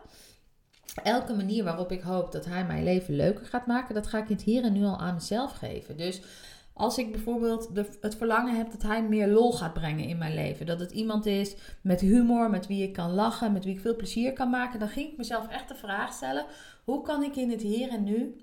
elke 1.02 1.34
manier 1.34 1.64
waarop 1.64 1.92
ik 1.92 2.00
hoop 2.00 2.32
dat 2.32 2.44
hij 2.44 2.64
mijn 2.64 2.84
leven 2.84 3.16
leuker 3.16 3.46
gaat 3.46 3.66
maken, 3.66 3.94
dat 3.94 4.06
ga 4.06 4.18
ik 4.18 4.28
het 4.28 4.42
hier 4.42 4.64
en 4.64 4.72
nu 4.72 4.84
al 4.84 4.98
aan 4.98 5.14
mezelf 5.14 5.52
geven. 5.52 5.96
Dus 5.96 6.20
als 6.74 6.98
ik 6.98 7.12
bijvoorbeeld 7.12 7.74
de, 7.74 7.86
het 8.00 8.16
verlangen 8.16 8.56
heb 8.56 8.70
dat 8.70 8.82
hij 8.82 9.02
meer 9.02 9.28
lol 9.28 9.52
gaat 9.52 9.72
brengen 9.72 10.04
in 10.04 10.18
mijn 10.18 10.34
leven. 10.34 10.66
Dat 10.66 10.80
het 10.80 10.92
iemand 10.92 11.26
is 11.26 11.56
met 11.80 12.00
humor, 12.00 12.50
met 12.50 12.66
wie 12.66 12.82
ik 12.82 12.92
kan 12.92 13.10
lachen, 13.10 13.52
met 13.52 13.64
wie 13.64 13.74
ik 13.74 13.80
veel 13.80 13.96
plezier 13.96 14.32
kan 14.32 14.50
maken. 14.50 14.78
Dan 14.78 14.88
ging 14.88 15.10
ik 15.10 15.16
mezelf 15.16 15.48
echt 15.48 15.68
de 15.68 15.74
vraag 15.74 16.12
stellen: 16.12 16.46
hoe 16.84 17.02
kan 17.02 17.22
ik 17.22 17.36
in 17.36 17.50
het 17.50 17.62
hier 17.62 17.88
en 17.88 18.04
nu 18.04 18.36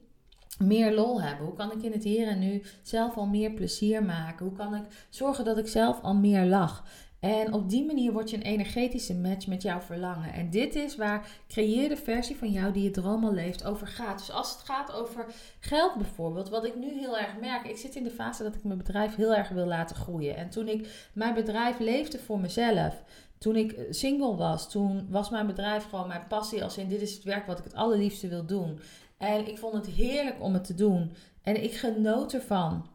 meer 0.59 0.93
lol 0.93 1.21
hebben? 1.21 1.45
Hoe 1.45 1.55
kan 1.55 1.71
ik 1.71 1.81
in 1.81 1.91
het 1.91 2.03
hier 2.03 2.27
en 2.27 2.39
nu 2.39 2.61
zelf 2.81 3.17
al 3.17 3.25
meer 3.25 3.51
plezier 3.51 4.03
maken? 4.03 4.45
Hoe 4.45 4.55
kan 4.55 4.75
ik 4.75 5.07
zorgen 5.09 5.45
dat 5.45 5.57
ik 5.57 5.67
zelf 5.67 6.01
al 6.01 6.15
meer 6.15 6.45
lach? 6.45 6.83
En 7.19 7.53
op 7.53 7.69
die 7.69 7.85
manier 7.85 8.11
word 8.11 8.29
je 8.29 8.35
een 8.35 8.41
energetische 8.41 9.15
match 9.15 9.47
met 9.47 9.61
jouw 9.61 9.79
verlangen. 9.79 10.33
En 10.33 10.49
dit 10.49 10.75
is 10.75 10.95
waar 10.95 11.27
creëer 11.47 11.89
de 11.89 11.97
versie 11.97 12.35
van 12.35 12.51
jou 12.51 12.73
die 12.73 12.83
je 12.83 12.91
droom 12.91 13.25
al 13.25 13.33
leeft 13.33 13.65
over 13.65 13.87
gaat. 13.87 14.17
Dus 14.17 14.31
als 14.31 14.51
het 14.51 14.61
gaat 14.61 14.91
over 14.91 15.25
geld 15.59 15.95
bijvoorbeeld, 15.95 16.49
wat 16.49 16.65
ik 16.65 16.75
nu 16.75 16.99
heel 16.99 17.17
erg 17.17 17.39
merk. 17.39 17.65
Ik 17.65 17.77
zit 17.77 17.95
in 17.95 18.03
de 18.03 18.11
fase 18.11 18.43
dat 18.43 18.55
ik 18.55 18.63
mijn 18.63 18.77
bedrijf 18.77 19.15
heel 19.15 19.35
erg 19.35 19.49
wil 19.49 19.65
laten 19.65 19.95
groeien. 19.95 20.35
En 20.35 20.49
toen 20.49 20.67
ik 20.67 21.09
mijn 21.13 21.33
bedrijf 21.33 21.79
leefde 21.79 22.19
voor 22.19 22.39
mezelf, 22.39 23.03
toen 23.37 23.55
ik 23.55 23.85
single 23.89 24.35
was, 24.35 24.71
toen 24.71 25.07
was 25.09 25.29
mijn 25.29 25.47
bedrijf 25.47 25.83
gewoon 25.89 26.07
mijn 26.07 26.27
passie. 26.27 26.63
Als 26.63 26.77
in 26.77 26.87
dit 26.87 27.01
is 27.01 27.13
het 27.13 27.23
werk 27.23 27.45
wat 27.45 27.57
ik 27.59 27.63
het 27.63 27.75
allerliefste 27.75 28.27
wil 28.27 28.45
doen. 28.45 28.79
En 29.17 29.47
ik 29.47 29.57
vond 29.57 29.73
het 29.73 29.87
heerlijk 29.87 30.41
om 30.41 30.53
het 30.53 30.63
te 30.63 30.75
doen. 30.75 31.13
En 31.43 31.63
ik 31.63 31.73
genoot 31.73 32.33
ervan. 32.33 32.87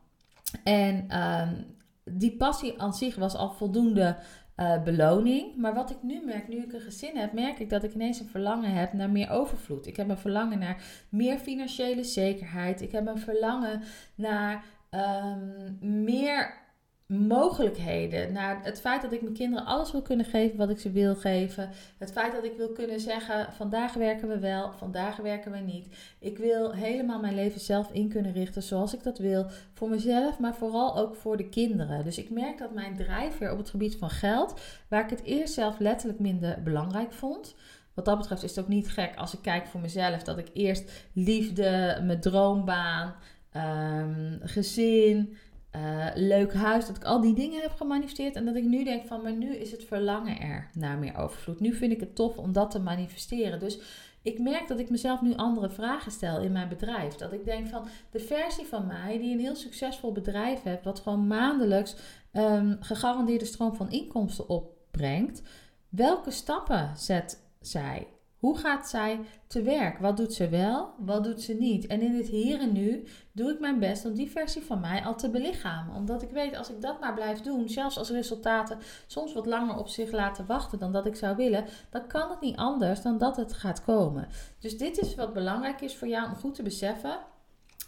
En 0.64 1.20
um, 1.20 1.73
die 2.04 2.36
passie 2.36 2.80
aan 2.80 2.94
zich 2.94 3.14
was 3.16 3.34
al 3.34 3.50
voldoende 3.50 4.16
uh, 4.56 4.82
beloning. 4.82 5.56
Maar 5.56 5.74
wat 5.74 5.90
ik 5.90 6.02
nu 6.02 6.24
merk, 6.24 6.48
nu 6.48 6.56
ik 6.56 6.72
een 6.72 6.80
gezin 6.80 7.16
heb, 7.16 7.32
merk 7.32 7.58
ik 7.58 7.70
dat 7.70 7.84
ik 7.84 7.94
ineens 7.94 8.20
een 8.20 8.28
verlangen 8.28 8.72
heb 8.72 8.92
naar 8.92 9.10
meer 9.10 9.30
overvloed. 9.30 9.86
Ik 9.86 9.96
heb 9.96 10.08
een 10.08 10.18
verlangen 10.18 10.58
naar 10.58 10.82
meer 11.08 11.38
financiële 11.38 12.04
zekerheid. 12.04 12.80
Ik 12.80 12.92
heb 12.92 13.06
een 13.06 13.18
verlangen 13.18 13.82
naar 14.14 14.64
um, 14.90 15.78
meer 16.04 16.63
mogelijkheden. 17.06 18.32
Naar 18.32 18.60
het 18.62 18.80
feit 18.80 19.02
dat 19.02 19.12
ik 19.12 19.22
mijn 19.22 19.34
kinderen 19.34 19.66
alles 19.66 19.92
wil 19.92 20.02
kunnen 20.02 20.26
geven 20.26 20.56
wat 20.56 20.70
ik 20.70 20.78
ze 20.78 20.90
wil 20.90 21.14
geven. 21.14 21.70
Het 21.98 22.12
feit 22.12 22.32
dat 22.32 22.44
ik 22.44 22.56
wil 22.56 22.72
kunnen 22.72 23.00
zeggen: 23.00 23.52
vandaag 23.52 23.94
werken 23.94 24.28
we 24.28 24.38
wel, 24.38 24.72
vandaag 24.72 25.16
werken 25.16 25.52
we 25.52 25.58
niet. 25.58 25.88
Ik 26.18 26.38
wil 26.38 26.72
helemaal 26.72 27.20
mijn 27.20 27.34
leven 27.34 27.60
zelf 27.60 27.90
in 27.92 28.08
kunnen 28.08 28.32
richten 28.32 28.62
zoals 28.62 28.94
ik 28.94 29.02
dat 29.02 29.18
wil. 29.18 29.46
Voor 29.72 29.88
mezelf, 29.88 30.38
maar 30.38 30.54
vooral 30.54 30.96
ook 30.96 31.14
voor 31.16 31.36
de 31.36 31.48
kinderen. 31.48 32.04
Dus 32.04 32.18
ik 32.18 32.30
merk 32.30 32.58
dat 32.58 32.74
mijn 32.74 32.96
drijfveer 32.96 33.52
op 33.52 33.58
het 33.58 33.70
gebied 33.70 33.96
van 33.96 34.10
geld, 34.10 34.60
waar 34.88 35.04
ik 35.04 35.10
het 35.10 35.22
eerst 35.22 35.54
zelf 35.54 35.78
letterlijk 35.78 36.20
minder 36.20 36.62
belangrijk 36.62 37.12
vond. 37.12 37.54
Wat 37.94 38.04
dat 38.04 38.18
betreft 38.18 38.42
is 38.42 38.56
het 38.56 38.64
ook 38.64 38.70
niet 38.70 38.90
gek 38.90 39.16
als 39.16 39.34
ik 39.34 39.42
kijk 39.42 39.66
voor 39.66 39.80
mezelf 39.80 40.22
dat 40.22 40.38
ik 40.38 40.50
eerst 40.52 41.08
liefde, 41.12 42.00
mijn 42.04 42.20
droombaan, 42.20 43.14
um, 43.56 44.38
gezin, 44.42 45.36
uh, 45.76 46.06
leuk 46.14 46.54
huis, 46.54 46.86
dat 46.86 46.96
ik 46.96 47.04
al 47.04 47.20
die 47.20 47.34
dingen 47.34 47.60
heb 47.60 47.72
gemanifesteerd 47.76 48.36
en 48.36 48.44
dat 48.44 48.56
ik 48.56 48.64
nu 48.64 48.84
denk 48.84 49.06
van, 49.06 49.22
maar 49.22 49.32
nu 49.32 49.56
is 49.56 49.70
het 49.70 49.84
verlangen 49.84 50.40
er 50.40 50.70
naar 50.72 50.98
meer 50.98 51.16
overvloed. 51.16 51.60
Nu 51.60 51.74
vind 51.74 51.92
ik 51.92 52.00
het 52.00 52.14
tof 52.14 52.36
om 52.36 52.52
dat 52.52 52.70
te 52.70 52.78
manifesteren. 52.78 53.58
Dus 53.58 53.78
ik 54.22 54.38
merk 54.38 54.68
dat 54.68 54.78
ik 54.78 54.90
mezelf 54.90 55.20
nu 55.20 55.34
andere 55.34 55.70
vragen 55.70 56.12
stel 56.12 56.40
in 56.40 56.52
mijn 56.52 56.68
bedrijf. 56.68 57.14
Dat 57.14 57.32
ik 57.32 57.44
denk 57.44 57.66
van 57.66 57.86
de 58.10 58.20
versie 58.20 58.66
van 58.66 58.86
mij 58.86 59.18
die 59.18 59.32
een 59.32 59.40
heel 59.40 59.56
succesvol 59.56 60.12
bedrijf 60.12 60.62
heeft, 60.62 60.84
wat 60.84 61.00
gewoon 61.00 61.26
maandelijks 61.26 61.96
um, 62.32 62.76
gegarandeerde 62.80 63.44
stroom 63.44 63.74
van 63.74 63.90
inkomsten 63.90 64.48
opbrengt. 64.48 65.42
Welke 65.88 66.30
stappen 66.30 66.92
zet 66.96 67.40
zij? 67.60 68.06
Hoe 68.44 68.58
gaat 68.58 68.88
zij 68.88 69.20
te 69.46 69.62
werk? 69.62 69.98
Wat 69.98 70.16
doet 70.16 70.34
ze 70.34 70.48
wel? 70.48 70.94
Wat 70.98 71.24
doet 71.24 71.40
ze 71.40 71.52
niet? 71.52 71.86
En 71.86 72.00
in 72.00 72.14
het 72.14 72.26
hier 72.26 72.60
en 72.60 72.72
nu 72.72 73.06
doe 73.32 73.50
ik 73.52 73.60
mijn 73.60 73.78
best 73.78 74.04
om 74.04 74.14
die 74.14 74.30
versie 74.30 74.62
van 74.62 74.80
mij 74.80 75.04
al 75.04 75.16
te 75.16 75.30
belichamen. 75.30 75.94
Omdat 75.94 76.22
ik 76.22 76.30
weet, 76.30 76.56
als 76.56 76.70
ik 76.70 76.80
dat 76.80 77.00
maar 77.00 77.14
blijf 77.14 77.40
doen, 77.40 77.68
zelfs 77.68 77.98
als 77.98 78.10
resultaten 78.10 78.78
soms 79.06 79.32
wat 79.32 79.46
langer 79.46 79.76
op 79.76 79.88
zich 79.88 80.10
laten 80.12 80.46
wachten 80.46 80.78
dan 80.78 80.92
dat 80.92 81.06
ik 81.06 81.16
zou 81.16 81.36
willen, 81.36 81.64
dan 81.90 82.06
kan 82.06 82.30
het 82.30 82.40
niet 82.40 82.56
anders 82.56 83.02
dan 83.02 83.18
dat 83.18 83.36
het 83.36 83.52
gaat 83.52 83.84
komen. 83.84 84.28
Dus 84.58 84.78
dit 84.78 84.98
is 84.98 85.14
wat 85.14 85.32
belangrijk 85.32 85.80
is 85.80 85.96
voor 85.96 86.08
jou 86.08 86.28
om 86.28 86.34
goed 86.34 86.54
te 86.54 86.62
beseffen. 86.62 87.18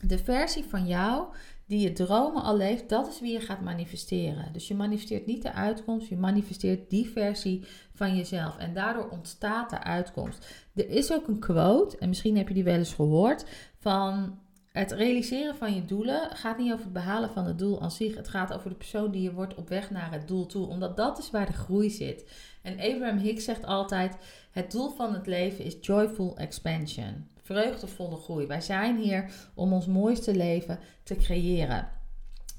De 0.00 0.18
versie 0.18 0.64
van 0.64 0.86
jou 0.86 1.26
die 1.66 1.80
je 1.80 1.92
dromen 1.92 2.42
al 2.42 2.56
leeft, 2.56 2.88
dat 2.88 3.08
is 3.08 3.20
wie 3.20 3.32
je 3.32 3.40
gaat 3.40 3.60
manifesteren. 3.60 4.52
Dus 4.52 4.68
je 4.68 4.74
manifesteert 4.74 5.26
niet 5.26 5.42
de 5.42 5.52
uitkomst, 5.52 6.08
je 6.08 6.16
manifesteert 6.16 6.90
die 6.90 7.08
versie 7.08 7.64
van 7.94 8.16
jezelf. 8.16 8.56
En 8.56 8.74
daardoor 8.74 9.08
ontstaat 9.08 9.70
de 9.70 9.82
uitkomst. 9.82 10.68
Er 10.74 10.88
is 10.88 11.12
ook 11.12 11.28
een 11.28 11.38
quote, 11.38 11.98
en 11.98 12.08
misschien 12.08 12.36
heb 12.36 12.48
je 12.48 12.54
die 12.54 12.64
wel 12.64 12.74
eens 12.74 12.94
gehoord, 12.94 13.44
van 13.78 14.38
het 14.72 14.92
realiseren 14.92 15.56
van 15.56 15.74
je 15.74 15.84
doelen 15.84 16.30
gaat 16.30 16.58
niet 16.58 16.72
over 16.72 16.84
het 16.84 16.92
behalen 16.92 17.30
van 17.30 17.46
het 17.46 17.58
doel 17.58 17.82
aan 17.82 17.90
zich. 17.90 18.16
Het 18.16 18.28
gaat 18.28 18.52
over 18.52 18.68
de 18.68 18.76
persoon 18.76 19.10
die 19.10 19.22
je 19.22 19.32
wordt 19.32 19.54
op 19.54 19.68
weg 19.68 19.90
naar 19.90 20.12
het 20.12 20.28
doel 20.28 20.46
toe. 20.46 20.66
Omdat 20.66 20.96
dat 20.96 21.18
is 21.18 21.30
waar 21.30 21.46
de 21.46 21.52
groei 21.52 21.90
zit. 21.90 22.30
En 22.62 22.80
Abraham 22.80 23.18
Hicks 23.18 23.44
zegt 23.44 23.64
altijd: 23.64 24.16
het 24.50 24.70
doel 24.70 24.90
van 24.90 25.14
het 25.14 25.26
leven 25.26 25.64
is 25.64 25.76
joyful 25.80 26.36
expansion 26.36 27.26
vreugdevolle 27.46 28.16
groei. 28.16 28.46
Wij 28.46 28.60
zijn 28.60 28.96
hier 28.96 29.30
om 29.54 29.72
ons 29.72 29.86
mooiste 29.86 30.36
leven 30.36 30.78
te 31.02 31.16
creëren. 31.16 31.88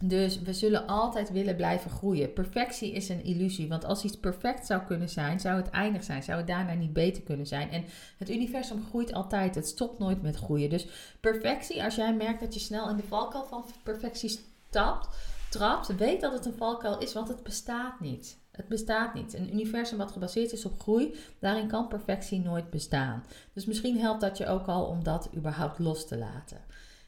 Dus 0.03 0.41
we 0.41 0.53
zullen 0.53 0.87
altijd 0.87 1.31
willen 1.31 1.55
blijven 1.55 1.91
groeien. 1.91 2.33
Perfectie 2.33 2.91
is 2.91 3.09
een 3.09 3.23
illusie. 3.23 3.67
Want 3.67 3.85
als 3.85 4.03
iets 4.03 4.19
perfect 4.19 4.65
zou 4.65 4.81
kunnen 4.81 5.09
zijn, 5.09 5.39
zou 5.39 5.57
het 5.57 5.69
eindig 5.69 6.03
zijn. 6.03 6.23
Zou 6.23 6.37
het 6.37 6.47
daarna 6.47 6.73
niet 6.73 6.93
beter 6.93 7.23
kunnen 7.23 7.47
zijn. 7.47 7.71
En 7.71 7.85
het 8.17 8.29
universum 8.29 8.83
groeit 8.89 9.13
altijd. 9.13 9.55
Het 9.55 9.67
stopt 9.67 9.99
nooit 9.99 10.21
met 10.21 10.35
groeien. 10.35 10.69
Dus 10.69 10.87
perfectie, 11.19 11.83
als 11.83 11.95
jij 11.95 12.13
merkt 12.13 12.39
dat 12.39 12.53
je 12.53 12.59
snel 12.59 12.89
in 12.89 12.95
de 12.95 13.07
valkuil 13.07 13.45
van 13.45 13.65
perfectie 13.83 14.39
stapt, 14.69 15.07
trapt, 15.49 15.95
weet 15.95 16.21
dat 16.21 16.33
het 16.33 16.45
een 16.45 16.57
valkuil 16.57 16.97
is, 16.99 17.13
want 17.13 17.27
het 17.27 17.43
bestaat 17.43 17.99
niet. 17.99 18.37
Het 18.57 18.67
bestaat 18.67 19.13
niet. 19.13 19.33
Een 19.33 19.53
universum 19.53 19.97
wat 19.97 20.11
gebaseerd 20.11 20.51
is 20.51 20.65
op 20.65 20.79
groei, 20.79 21.15
daarin 21.39 21.67
kan 21.67 21.87
perfectie 21.87 22.39
nooit 22.39 22.69
bestaan. 22.69 23.23
Dus 23.53 23.65
misschien 23.65 23.99
helpt 23.99 24.21
dat 24.21 24.37
je 24.37 24.47
ook 24.47 24.67
al 24.67 24.85
om 24.85 25.03
dat 25.03 25.29
überhaupt 25.35 25.79
los 25.79 26.07
te 26.07 26.17
laten. 26.17 26.61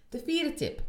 De 0.10 0.20
vierde 0.26 0.54
tip. 0.54 0.82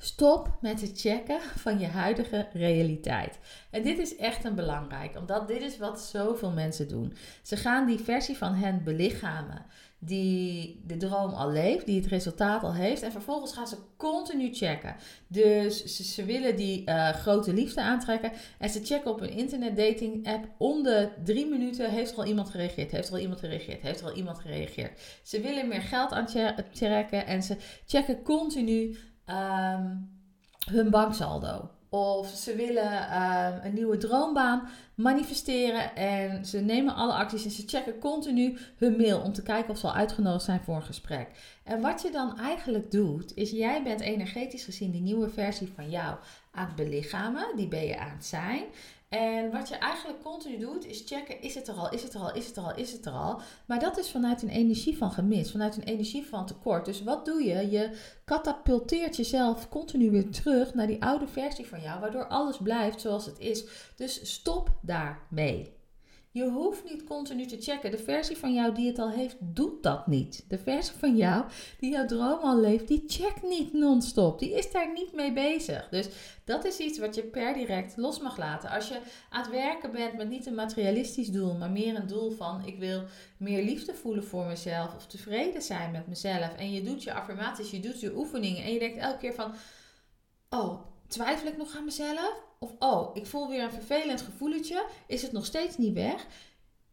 Stop 0.00 0.56
met 0.60 0.80
het 0.80 1.00
checken 1.00 1.40
van 1.40 1.78
je 1.78 1.86
huidige 1.86 2.48
realiteit. 2.52 3.38
En 3.70 3.82
dit 3.82 3.98
is 3.98 4.16
echt 4.16 4.44
een 4.44 4.54
belangrijk, 4.54 5.16
omdat 5.16 5.48
dit 5.48 5.62
is 5.62 5.78
wat 5.78 6.00
zoveel 6.00 6.50
mensen 6.50 6.88
doen. 6.88 7.14
Ze 7.42 7.56
gaan 7.56 7.86
die 7.86 7.98
versie 7.98 8.36
van 8.36 8.54
hen 8.54 8.84
belichamen 8.84 9.64
die 10.04 10.80
de 10.86 10.96
droom 10.96 11.32
al 11.32 11.50
leeft, 11.50 11.86
die 11.86 12.00
het 12.00 12.10
resultaat 12.10 12.62
al 12.62 12.74
heeft. 12.74 13.02
En 13.02 13.12
vervolgens 13.12 13.52
gaan 13.52 13.66
ze 13.66 13.76
continu 13.96 14.54
checken. 14.54 14.96
Dus 15.26 15.84
ze, 16.14 16.24
willen 16.24 16.56
die 16.56 16.82
uh, 16.88 17.08
grote 17.08 17.52
liefde 17.52 17.80
aantrekken. 17.80 18.32
En 18.58 18.70
ze 18.70 18.84
checken 18.84 19.10
op 19.10 19.20
een 19.20 19.30
internetdating 19.30 20.26
app. 20.26 20.48
Om 20.58 20.82
de 20.82 21.08
drie 21.24 21.46
minuten 21.46 21.90
heeft 21.90 22.12
er 22.12 22.18
al 22.18 22.24
iemand 22.24 22.50
gereageerd. 22.50 22.90
Heeft 22.90 23.08
er 23.08 23.14
al 23.14 23.20
iemand 23.20 23.40
gereageerd. 23.40 23.82
Heeft 23.82 24.00
er 24.00 24.06
al 24.06 24.16
iemand 24.16 24.38
gereageerd. 24.38 25.00
Ze 25.22 25.40
willen 25.40 25.68
meer 25.68 25.82
geld 25.82 26.12
aantrekken. 26.12 27.26
En 27.26 27.42
ze 27.42 27.56
checken 27.86 28.22
continu 28.22 28.96
ehm, 29.24 29.96
hun 30.70 30.90
banksaldo. 30.90 31.70
Of 31.94 32.28
ze 32.28 32.56
willen 32.56 33.08
ehm, 33.08 33.66
een 33.66 33.74
nieuwe 33.74 33.96
droombaan 33.96 34.68
manifesteren 34.94 35.96
en 35.96 36.46
ze 36.46 36.60
nemen 36.60 36.94
alle 36.94 37.12
acties 37.12 37.44
en 37.44 37.50
ze 37.50 37.62
checken 37.66 37.98
continu 37.98 38.58
hun 38.76 38.96
mail 38.96 39.20
om 39.20 39.32
te 39.32 39.42
kijken 39.42 39.70
of 39.70 39.78
ze 39.78 39.86
al 39.86 39.94
uitgenodigd 39.94 40.44
zijn 40.44 40.60
voor 40.60 40.74
een 40.74 40.82
gesprek. 40.82 41.28
En 41.64 41.80
wat 41.80 42.02
je 42.02 42.10
dan 42.10 42.38
eigenlijk 42.38 42.90
doet, 42.90 43.36
is 43.36 43.50
jij 43.50 43.82
bent 43.82 44.00
energetisch 44.00 44.64
gezien 44.64 44.90
die 44.90 45.00
nieuwe 45.00 45.28
versie 45.28 45.72
van 45.74 45.90
jou 45.90 46.16
aan 46.50 46.66
het 46.66 46.76
belichamen, 46.76 47.56
die 47.56 47.68
ben 47.68 47.84
je 47.84 47.98
aan 47.98 48.10
het 48.10 48.24
zijn. 48.24 48.64
En 49.12 49.50
wat 49.50 49.68
je 49.68 49.74
eigenlijk 49.74 50.22
continu 50.22 50.58
doet, 50.58 50.86
is 50.86 51.02
checken: 51.06 51.42
is 51.42 51.54
het 51.54 51.68
er 51.68 51.74
al, 51.74 51.90
is 51.90 52.02
het 52.02 52.14
er 52.14 52.20
al, 52.20 52.34
is 52.34 52.46
het 52.46 52.56
er 52.56 52.62
al, 52.62 52.74
is 52.74 52.92
het 52.92 53.06
er 53.06 53.12
al. 53.12 53.40
Maar 53.66 53.80
dat 53.80 53.98
is 53.98 54.10
vanuit 54.10 54.42
een 54.42 54.48
energie 54.48 54.96
van 54.96 55.10
gemis, 55.10 55.50
vanuit 55.50 55.76
een 55.76 55.82
energie 55.82 56.26
van 56.26 56.46
tekort. 56.46 56.84
Dus 56.84 57.02
wat 57.02 57.24
doe 57.24 57.42
je? 57.42 57.70
Je 57.70 57.90
katapulteert 58.24 59.16
jezelf 59.16 59.68
continu 59.68 60.10
weer 60.10 60.30
terug 60.30 60.74
naar 60.74 60.86
die 60.86 61.02
oude 61.02 61.26
versie 61.26 61.66
van 61.66 61.80
jou, 61.80 62.00
waardoor 62.00 62.26
alles 62.26 62.56
blijft 62.56 63.00
zoals 63.00 63.26
het 63.26 63.38
is. 63.38 63.64
Dus 63.96 64.32
stop 64.32 64.70
daarmee. 64.80 65.81
Je 66.32 66.48
hoeft 66.48 66.84
niet 66.84 67.04
continu 67.04 67.46
te 67.46 67.60
checken. 67.60 67.90
De 67.90 67.98
versie 67.98 68.36
van 68.36 68.54
jou 68.54 68.74
die 68.74 68.86
het 68.86 68.98
al 68.98 69.10
heeft, 69.10 69.36
doet 69.40 69.82
dat 69.82 70.06
niet. 70.06 70.44
De 70.48 70.58
versie 70.58 70.94
van 70.98 71.16
jou 71.16 71.44
die 71.78 71.90
jouw 71.90 72.06
droom 72.06 72.38
al 72.38 72.60
leeft, 72.60 72.88
die 72.88 73.04
checkt 73.06 73.42
niet 73.42 73.72
non-stop. 73.72 74.38
Die 74.38 74.52
is 74.52 74.70
daar 74.70 74.92
niet 74.92 75.12
mee 75.12 75.32
bezig. 75.32 75.88
Dus 75.88 76.08
dat 76.44 76.64
is 76.64 76.78
iets 76.78 76.98
wat 76.98 77.14
je 77.14 77.22
per 77.22 77.54
direct 77.54 77.96
los 77.96 78.20
mag 78.20 78.36
laten. 78.36 78.70
Als 78.70 78.88
je 78.88 79.00
aan 79.30 79.42
het 79.42 79.50
werken 79.50 79.92
bent 79.92 80.16
met 80.16 80.28
niet 80.28 80.46
een 80.46 80.54
materialistisch 80.54 81.30
doel, 81.30 81.54
maar 81.54 81.70
meer 81.70 81.96
een 81.96 82.06
doel 82.06 82.30
van 82.30 82.64
ik 82.64 82.78
wil 82.78 83.02
meer 83.36 83.64
liefde 83.64 83.94
voelen 83.94 84.24
voor 84.24 84.44
mezelf 84.44 84.94
of 84.94 85.06
tevreden 85.06 85.62
zijn 85.62 85.90
met 85.90 86.06
mezelf. 86.06 86.56
En 86.56 86.72
je 86.72 86.82
doet 86.82 87.02
je 87.02 87.14
affirmaties, 87.14 87.70
je 87.70 87.80
doet 87.80 88.00
je 88.00 88.16
oefeningen 88.16 88.64
en 88.64 88.72
je 88.72 88.78
denkt 88.78 88.98
elke 88.98 89.18
keer 89.18 89.34
van, 89.34 89.52
oh, 90.50 90.91
twijfel 91.12 91.48
ik 91.48 91.56
nog 91.56 91.76
aan 91.76 91.84
mezelf? 91.84 92.42
Of 92.58 92.70
oh, 92.78 93.16
ik 93.16 93.26
voel 93.26 93.48
weer 93.48 93.62
een 93.62 93.72
vervelend 93.72 94.20
gevoeletje. 94.20 94.84
Is 95.06 95.22
het 95.22 95.32
nog 95.32 95.44
steeds 95.44 95.76
niet 95.76 95.94
weg? 95.94 96.26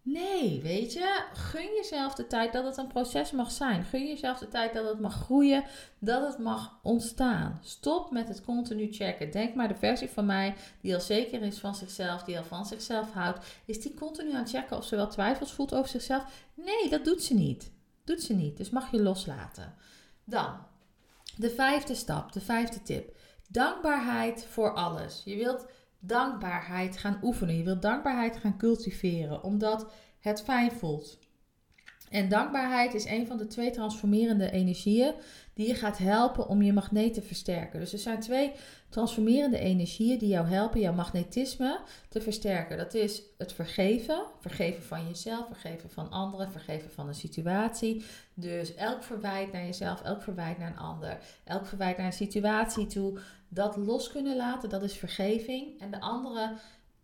Nee, 0.01 0.61
weet 0.61 0.93
je, 0.93 1.23
gun 1.33 1.75
jezelf 1.75 2.13
de 2.15 2.27
tijd 2.27 2.53
dat 2.53 2.65
het 2.65 2.77
een 2.77 2.87
proces 2.87 3.31
mag 3.31 3.51
zijn. 3.51 3.83
Gun 3.83 4.07
jezelf 4.07 4.37
de 4.37 4.47
tijd 4.47 4.73
dat 4.73 4.87
het 4.87 4.99
mag 4.99 5.13
groeien, 5.13 5.63
dat 5.99 6.27
het 6.27 6.37
mag 6.37 6.79
ontstaan. 6.83 7.59
Stop 7.63 8.11
met 8.11 8.27
het 8.27 8.43
continu 8.43 8.87
checken. 8.91 9.31
Denk 9.31 9.55
maar, 9.55 9.67
de 9.67 9.75
versie 9.75 10.09
van 10.09 10.25
mij 10.25 10.55
die 10.81 10.93
al 10.93 11.01
zeker 11.01 11.41
is 11.41 11.59
van 11.59 11.75
zichzelf, 11.75 12.23
die 12.23 12.37
al 12.37 12.43
van 12.43 12.65
zichzelf 12.65 13.11
houdt, 13.11 13.45
is 13.65 13.81
die 13.81 13.93
continu 13.93 14.31
aan 14.31 14.39
het 14.39 14.49
checken 14.49 14.77
of 14.77 14.85
ze 14.85 14.95
wel 14.95 15.07
twijfels 15.07 15.51
voelt 15.51 15.73
over 15.73 15.89
zichzelf? 15.89 16.23
Nee, 16.53 16.89
dat 16.89 17.05
doet 17.05 17.23
ze 17.23 17.33
niet. 17.33 17.71
Doet 18.03 18.21
ze 18.21 18.33
niet. 18.33 18.57
Dus 18.57 18.69
mag 18.69 18.91
je 18.91 19.01
loslaten. 19.01 19.75
Dan, 20.23 20.57
de 21.35 21.49
vijfde 21.49 21.95
stap, 21.95 22.31
de 22.31 22.41
vijfde 22.41 22.81
tip. 22.81 23.17
Dankbaarheid 23.51 24.45
voor 24.45 24.73
alles. 24.73 25.21
Je 25.25 25.35
wilt 25.35 25.65
dankbaarheid 25.99 26.97
gaan 26.97 27.19
oefenen. 27.23 27.57
Je 27.57 27.63
wilt 27.63 27.81
dankbaarheid 27.81 28.37
gaan 28.37 28.57
cultiveren, 28.57 29.43
omdat 29.43 29.91
het 30.19 30.41
fijn 30.41 30.71
voelt. 30.71 31.19
En 32.09 32.29
dankbaarheid 32.29 32.93
is 32.93 33.05
een 33.05 33.27
van 33.27 33.37
de 33.37 33.47
twee 33.47 33.71
transformerende 33.71 34.51
energieën 34.51 35.13
die 35.53 35.67
je 35.67 35.75
gaat 35.75 35.97
helpen 35.97 36.47
om 36.47 36.61
je 36.61 36.73
magneet 36.73 37.13
te 37.13 37.21
versterken. 37.21 37.79
Dus 37.79 37.93
er 37.93 37.99
zijn 37.99 38.19
twee 38.19 38.51
transformerende 38.89 39.59
energieën 39.59 40.17
die 40.17 40.29
jou 40.29 40.47
helpen 40.47 40.79
jouw 40.79 40.93
magnetisme 40.93 41.79
te 42.09 42.21
versterken. 42.21 42.77
Dat 42.77 42.93
is 42.93 43.21
het 43.37 43.53
vergeven, 43.53 44.25
vergeven 44.39 44.83
van 44.83 45.07
jezelf, 45.07 45.47
vergeven 45.47 45.89
van 45.89 46.09
anderen, 46.09 46.51
vergeven 46.51 46.91
van 46.91 47.07
een 47.07 47.15
situatie. 47.15 48.03
Dus 48.33 48.75
elk 48.75 49.03
verwijt 49.03 49.51
naar 49.51 49.65
jezelf, 49.65 50.01
elk 50.01 50.21
verwijt 50.21 50.57
naar 50.57 50.71
een 50.71 50.77
ander, 50.77 51.17
elk 51.43 51.65
verwijt 51.65 51.97
naar 51.97 52.05
een 52.05 52.13
situatie 52.13 52.85
toe, 52.85 53.19
dat 53.49 53.77
los 53.77 54.11
kunnen 54.11 54.35
laten, 54.35 54.69
dat 54.69 54.83
is 54.83 54.97
vergeving. 54.97 55.79
En 55.79 55.91
de 55.91 55.99
andere 55.99 56.53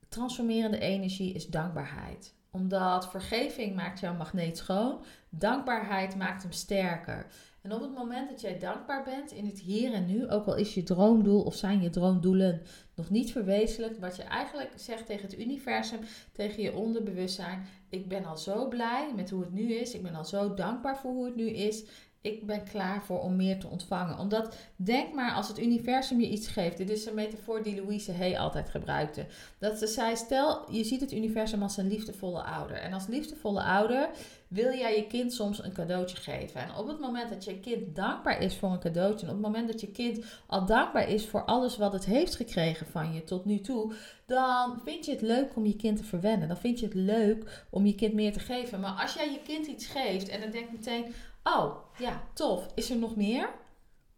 transformerende 0.09 0.79
energie 0.79 1.33
is 1.33 1.47
dankbaarheid 1.47 2.33
omdat 2.55 3.09
vergeving 3.09 3.75
maakt 3.75 3.99
jouw 3.99 4.13
magneet 4.13 4.57
schoon, 4.57 5.03
dankbaarheid 5.29 6.15
maakt 6.15 6.41
hem 6.41 6.51
sterker. 6.51 7.27
En 7.61 7.73
op 7.73 7.81
het 7.81 7.93
moment 7.93 8.29
dat 8.29 8.41
jij 8.41 8.59
dankbaar 8.59 9.03
bent 9.03 9.31
in 9.31 9.45
het 9.45 9.59
hier 9.59 9.93
en 9.93 10.05
nu, 10.05 10.29
ook 10.29 10.45
al 10.45 10.55
is 10.55 10.73
je 10.73 10.83
droomdoel 10.83 11.41
of 11.43 11.55
zijn 11.55 11.81
je 11.81 11.89
droomdoelen 11.89 12.61
nog 12.95 13.09
niet 13.09 13.31
verwezenlijkt, 13.31 13.99
wat 13.99 14.15
je 14.15 14.23
eigenlijk 14.23 14.71
zegt 14.75 15.05
tegen 15.05 15.25
het 15.25 15.39
universum, 15.39 15.99
tegen 16.31 16.63
je 16.63 16.75
onderbewustzijn, 16.75 17.65
ik 17.89 18.07
ben 18.07 18.25
al 18.25 18.37
zo 18.37 18.67
blij 18.67 19.11
met 19.15 19.29
hoe 19.29 19.41
het 19.41 19.53
nu 19.53 19.73
is, 19.73 19.93
ik 19.93 20.03
ben 20.03 20.15
al 20.15 20.25
zo 20.25 20.53
dankbaar 20.53 20.97
voor 20.97 21.11
hoe 21.11 21.25
het 21.25 21.35
nu 21.35 21.49
is 21.49 21.85
ik 22.25 22.45
ben 22.45 22.63
klaar 22.63 23.03
voor 23.03 23.21
om 23.21 23.35
meer 23.35 23.59
te 23.59 23.67
ontvangen. 23.67 24.19
Omdat, 24.19 24.55
denk 24.75 25.13
maar, 25.13 25.33
als 25.33 25.47
het 25.47 25.59
universum 25.59 26.19
je 26.19 26.29
iets 26.29 26.47
geeft. 26.47 26.77
Dit 26.77 26.89
is 26.89 27.05
een 27.05 27.13
metafoor 27.13 27.63
die 27.63 27.75
Louise 27.75 28.11
Hay 28.11 28.37
altijd 28.37 28.69
gebruikte. 28.69 29.25
Dat 29.59 29.77
ze 29.77 29.87
zei, 29.87 30.15
stel, 30.15 30.71
je 30.71 30.83
ziet 30.83 31.01
het 31.01 31.13
universum 31.13 31.61
als 31.61 31.77
een 31.77 31.87
liefdevolle 31.87 32.43
ouder. 32.43 32.77
En 32.77 32.93
als 32.93 33.07
liefdevolle 33.07 33.63
ouder 33.63 34.09
wil 34.47 34.73
jij 34.73 34.95
je 34.95 35.07
kind 35.07 35.33
soms 35.33 35.63
een 35.63 35.73
cadeautje 35.73 36.17
geven. 36.17 36.61
En 36.61 36.75
op 36.75 36.87
het 36.87 36.99
moment 36.99 37.29
dat 37.29 37.43
je 37.43 37.59
kind 37.59 37.95
dankbaar 37.95 38.41
is 38.41 38.55
voor 38.55 38.69
een 38.71 38.79
cadeautje. 38.79 39.25
En 39.25 39.31
op 39.31 39.37
het 39.37 39.45
moment 39.45 39.67
dat 39.71 39.81
je 39.81 39.91
kind 39.91 40.23
al 40.47 40.65
dankbaar 40.65 41.09
is 41.09 41.25
voor 41.25 41.43
alles 41.45 41.77
wat 41.77 41.93
het 41.93 42.05
heeft 42.05 42.35
gekregen 42.35 42.87
van 42.87 43.13
je 43.13 43.23
tot 43.23 43.45
nu 43.45 43.59
toe. 43.59 43.93
Dan 44.25 44.79
vind 44.83 45.05
je 45.05 45.11
het 45.11 45.21
leuk 45.21 45.55
om 45.55 45.65
je 45.65 45.75
kind 45.75 45.97
te 45.97 46.03
verwennen. 46.03 46.47
Dan 46.47 46.57
vind 46.57 46.79
je 46.79 46.85
het 46.85 46.95
leuk 46.95 47.65
om 47.69 47.85
je 47.85 47.95
kind 47.95 48.13
meer 48.13 48.33
te 48.33 48.39
geven. 48.39 48.79
Maar 48.79 49.01
als 49.01 49.13
jij 49.13 49.31
je 49.31 49.39
kind 49.43 49.67
iets 49.67 49.87
geeft 49.87 50.27
en 50.29 50.41
dan 50.41 50.51
denkt 50.51 50.71
meteen 50.71 51.13
oh 51.45 51.75
ja, 51.97 52.21
tof, 52.33 52.67
is 52.75 52.89
er 52.89 52.97
nog 52.97 53.15
meer? 53.15 53.49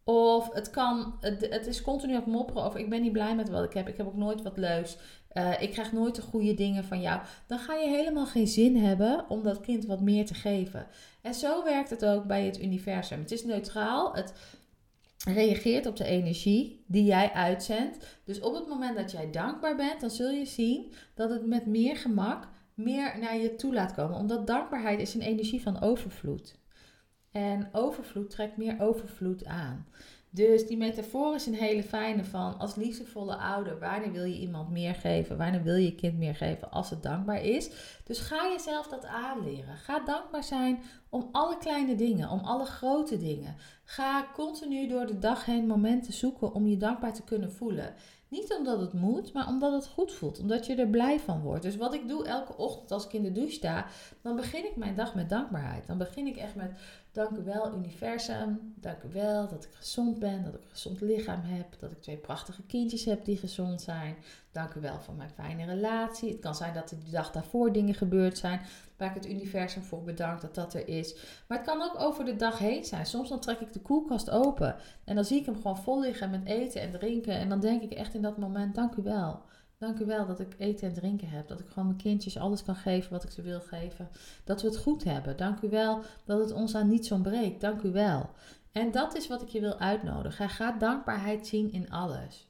Of 0.03 0.53
het 0.53 0.69
kan, 0.69 1.17
het, 1.19 1.67
is 1.67 1.81
continu 1.81 2.13
het 2.13 2.25
mopperen 2.25 2.63
over 2.63 2.79
ik 2.79 2.89
ben 2.89 3.01
niet 3.01 3.11
blij 3.11 3.35
met 3.35 3.49
wat 3.49 3.63
ik 3.63 3.73
heb, 3.73 3.87
ik 3.87 3.97
heb 3.97 4.07
ook 4.07 4.15
nooit 4.15 4.41
wat 4.41 4.57
leuks. 4.57 4.97
Uh, 5.33 5.61
ik 5.61 5.71
krijg 5.71 5.91
nooit 5.91 6.15
de 6.15 6.21
goede 6.21 6.53
dingen 6.53 6.83
van 6.83 7.01
jou. 7.01 7.21
Dan 7.47 7.59
ga 7.59 7.73
je 7.73 7.87
helemaal 7.87 8.25
geen 8.25 8.47
zin 8.47 8.77
hebben 8.77 9.25
om 9.29 9.43
dat 9.43 9.59
kind 9.59 9.85
wat 9.85 10.01
meer 10.01 10.25
te 10.25 10.33
geven. 10.33 10.87
En 11.21 11.33
zo 11.33 11.63
werkt 11.63 11.89
het 11.89 12.05
ook 12.05 12.25
bij 12.25 12.45
het 12.45 12.61
universum. 12.61 13.19
Het 13.19 13.31
is 13.31 13.43
neutraal. 13.43 14.13
Het 14.13 14.33
reageert 15.25 15.85
op 15.85 15.95
de 15.95 16.05
energie 16.05 16.83
die 16.87 17.03
jij 17.03 17.31
uitzendt. 17.31 17.97
Dus 18.23 18.39
op 18.39 18.53
het 18.53 18.67
moment 18.67 18.95
dat 18.95 19.11
jij 19.11 19.31
dankbaar 19.31 19.75
bent, 19.75 20.01
dan 20.01 20.09
zul 20.09 20.29
je 20.29 20.45
zien 20.45 20.93
dat 21.13 21.29
het 21.29 21.45
met 21.45 21.65
meer 21.65 21.97
gemak 21.97 22.47
meer 22.73 23.19
naar 23.19 23.37
je 23.37 23.55
toe 23.55 23.73
laat 23.73 23.93
komen. 23.93 24.17
Omdat 24.17 24.47
dankbaarheid 24.47 24.99
is 24.99 25.13
een 25.13 25.21
energie 25.21 25.61
van 25.61 25.81
overvloed. 25.81 26.56
En 27.37 27.69
overvloed 27.71 28.29
trekt 28.29 28.57
meer 28.57 28.75
overvloed 28.79 29.45
aan. 29.45 29.85
Dus 30.29 30.67
die 30.67 30.77
metafoor 30.77 31.35
is 31.35 31.45
een 31.45 31.53
hele 31.53 31.83
fijne 31.83 32.23
van 32.23 32.57
als 32.59 32.75
liefdevolle 32.75 33.35
ouder, 33.35 33.79
wanneer 33.79 34.11
wil 34.11 34.23
je 34.23 34.39
iemand 34.39 34.69
meer 34.69 34.95
geven? 34.95 35.37
Wanneer 35.37 35.63
wil 35.63 35.75
je 35.75 35.85
je 35.85 35.95
kind 35.95 36.17
meer 36.17 36.35
geven 36.35 36.71
als 36.71 36.89
het 36.89 37.03
dankbaar 37.03 37.43
is? 37.43 37.69
Dus 38.03 38.19
ga 38.19 38.49
jezelf 38.51 38.87
dat 38.87 39.05
aanleren. 39.05 39.77
Ga 39.77 39.99
dankbaar 39.99 40.43
zijn 40.43 40.79
om 41.09 41.29
alle 41.31 41.57
kleine 41.57 41.95
dingen, 41.95 42.29
om 42.29 42.39
alle 42.39 42.65
grote 42.65 43.17
dingen. 43.17 43.55
Ga 43.83 44.27
continu 44.33 44.87
door 44.87 45.05
de 45.05 45.19
dag 45.19 45.45
heen 45.45 45.67
momenten 45.67 46.13
zoeken 46.13 46.53
om 46.53 46.67
je 46.67 46.77
dankbaar 46.77 47.13
te 47.13 47.23
kunnen 47.23 47.51
voelen. 47.51 47.93
Niet 48.29 48.55
omdat 48.57 48.79
het 48.79 48.93
moet, 48.93 49.33
maar 49.33 49.47
omdat 49.47 49.73
het 49.73 49.87
goed 49.87 50.13
voelt. 50.13 50.39
Omdat 50.39 50.65
je 50.65 50.75
er 50.75 50.87
blij 50.87 51.19
van 51.19 51.41
wordt. 51.41 51.63
Dus 51.63 51.75
wat 51.75 51.93
ik 51.93 52.07
doe 52.07 52.25
elke 52.25 52.57
ochtend 52.57 52.91
als 52.91 53.05
ik 53.05 53.13
in 53.13 53.23
de 53.23 53.31
douche 53.31 53.53
sta, 53.53 53.85
dan 54.21 54.35
begin 54.35 54.65
ik 54.65 54.75
mijn 54.75 54.95
dag 54.95 55.15
met 55.15 55.29
dankbaarheid. 55.29 55.87
Dan 55.87 55.97
begin 55.97 56.27
ik 56.27 56.37
echt 56.37 56.55
met 56.55 56.71
Dank 57.17 57.37
u 57.37 57.43
wel, 57.43 57.73
universum. 57.75 58.73
Dank 58.75 59.03
u 59.03 59.09
wel 59.13 59.47
dat 59.47 59.63
ik 59.63 59.69
gezond 59.73 60.19
ben, 60.19 60.43
dat 60.43 60.53
ik 60.53 60.61
een 60.61 60.69
gezond 60.69 61.01
lichaam 61.01 61.41
heb, 61.43 61.65
dat 61.79 61.91
ik 61.91 62.01
twee 62.01 62.17
prachtige 62.17 62.63
kindjes 62.63 63.05
heb 63.05 63.25
die 63.25 63.37
gezond 63.37 63.81
zijn. 63.81 64.15
Dank 64.51 64.73
u 64.73 64.81
wel 64.81 64.99
voor 64.99 65.13
mijn 65.13 65.29
fijne 65.29 65.65
relatie. 65.65 66.29
Het 66.29 66.39
kan 66.39 66.55
zijn 66.55 66.73
dat 66.73 66.91
er 66.91 66.99
de 67.05 67.11
dag 67.11 67.31
daarvoor 67.31 67.71
dingen 67.71 67.93
gebeurd 67.93 68.37
zijn 68.37 68.61
waar 68.97 69.09
ik 69.09 69.23
het 69.23 69.29
universum 69.29 69.83
voor 69.83 70.03
bedank 70.03 70.41
dat 70.41 70.55
dat 70.55 70.73
er 70.73 70.87
is. 70.87 71.15
Maar 71.47 71.57
het 71.57 71.67
kan 71.67 71.81
ook 71.81 71.99
over 71.99 72.25
de 72.25 72.35
dag 72.35 72.57
heen 72.57 72.85
zijn. 72.85 73.05
Soms 73.05 73.29
dan 73.29 73.39
trek 73.39 73.59
ik 73.59 73.73
de 73.73 73.81
koelkast 73.81 74.29
open 74.29 74.75
en 75.03 75.15
dan 75.15 75.25
zie 75.25 75.39
ik 75.39 75.45
hem 75.45 75.55
gewoon 75.55 75.77
vol 75.77 75.99
liggen 75.99 76.29
met 76.29 76.45
eten 76.45 76.81
en 76.81 76.91
drinken. 76.91 77.33
En 77.33 77.49
dan 77.49 77.59
denk 77.59 77.81
ik 77.81 77.91
echt 77.91 78.13
in 78.13 78.21
dat 78.21 78.37
moment, 78.37 78.75
dank 78.75 78.95
u 78.95 79.03
wel. 79.03 79.41
Dank 79.79 79.99
u 79.99 80.05
wel 80.05 80.25
dat 80.25 80.39
ik 80.39 80.55
eten 80.57 80.87
en 80.87 80.93
drinken 80.93 81.29
heb. 81.29 81.47
Dat 81.47 81.59
ik 81.59 81.67
gewoon 81.67 81.87
mijn 81.87 82.01
kindjes 82.01 82.37
alles 82.37 82.63
kan 82.63 82.75
geven 82.75 83.11
wat 83.11 83.23
ik 83.23 83.31
ze 83.31 83.41
wil 83.41 83.59
geven. 83.59 84.09
Dat 84.43 84.61
we 84.61 84.67
het 84.67 84.77
goed 84.77 85.03
hebben. 85.03 85.37
Dank 85.37 85.61
u 85.61 85.69
wel 85.69 86.01
dat 86.25 86.39
het 86.39 86.51
ons 86.51 86.75
aan 86.75 86.87
niets 86.87 87.11
ontbreekt. 87.11 87.61
Dank 87.61 87.81
u 87.81 87.91
wel. 87.91 88.29
En 88.71 88.91
dat 88.91 89.15
is 89.15 89.27
wat 89.27 89.41
ik 89.41 89.47
je 89.47 89.59
wil 89.59 89.79
uitnodigen. 89.79 90.49
Ga 90.49 90.71
dankbaarheid 90.71 91.47
zien 91.47 91.71
in 91.71 91.89
alles. 91.89 92.47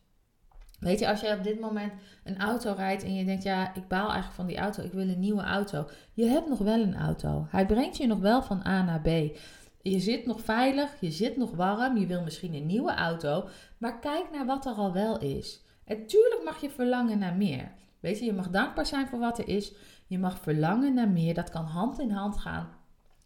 Weet 0.80 1.00
je, 1.00 1.08
als 1.08 1.22
jij 1.22 1.38
op 1.38 1.44
dit 1.44 1.60
moment 1.60 1.94
een 2.24 2.38
auto 2.38 2.74
rijdt 2.74 3.04
en 3.04 3.16
je 3.16 3.26
denkt, 3.26 3.44
ja, 3.44 3.76
ik 3.76 3.88
baal 3.88 4.06
eigenlijk 4.06 4.36
van 4.36 4.46
die 4.46 4.58
auto, 4.58 4.84
ik 4.84 4.94
wil 4.94 5.10
een 5.10 5.20
nieuwe 5.20 5.44
auto. 5.44 5.88
Je 6.14 6.26
hebt 6.26 6.48
nog 6.48 6.60
wel 6.60 6.82
een 6.82 6.96
auto. 6.96 7.48
Hij 7.50 7.66
brengt 7.66 7.98
je 7.98 8.08
nog 8.08 8.20
wel 8.20 8.44
van 8.44 8.66
A 8.66 8.84
naar 8.84 9.02
B. 9.02 9.38
Je 9.82 10.00
zit 10.00 10.26
nog 10.26 10.42
veilig, 10.42 11.00
je 11.00 11.12
zit 11.12 11.38
nog 11.38 11.52
warm, 11.52 11.98
je 11.98 12.06
wil 12.06 12.24
misschien 12.24 12.54
een 12.54 12.66
nieuwe 12.66 12.94
auto, 12.94 13.48
maar 13.78 14.00
kijk 14.00 14.32
naar 14.32 14.46
wat 14.46 14.66
er 14.66 14.74
al 14.74 14.94
wel 14.94 15.20
is. 15.20 15.66
En 15.88 16.06
tuurlijk 16.08 16.42
mag 16.44 16.62
je 16.62 16.70
verlangen 16.70 17.20
naar 17.20 17.36
meer. 17.36 17.72
Weet 18.00 18.20
je, 18.20 18.26
je 18.26 18.34
mag 18.34 18.50
dankbaar 18.50 18.86
zijn 18.86 19.08
voor 19.08 19.20
wat 19.20 19.40
er 19.40 19.48
is. 19.48 19.74
Je 20.08 20.20
mag 20.20 20.40
verlangen 20.40 20.94
naar 20.94 21.10
meer. 21.10 21.34
Dat 21.34 21.50
kan 21.50 21.66
hand 21.66 22.00
in 22.00 22.12
hand 22.12 22.38
gaan 22.38 22.70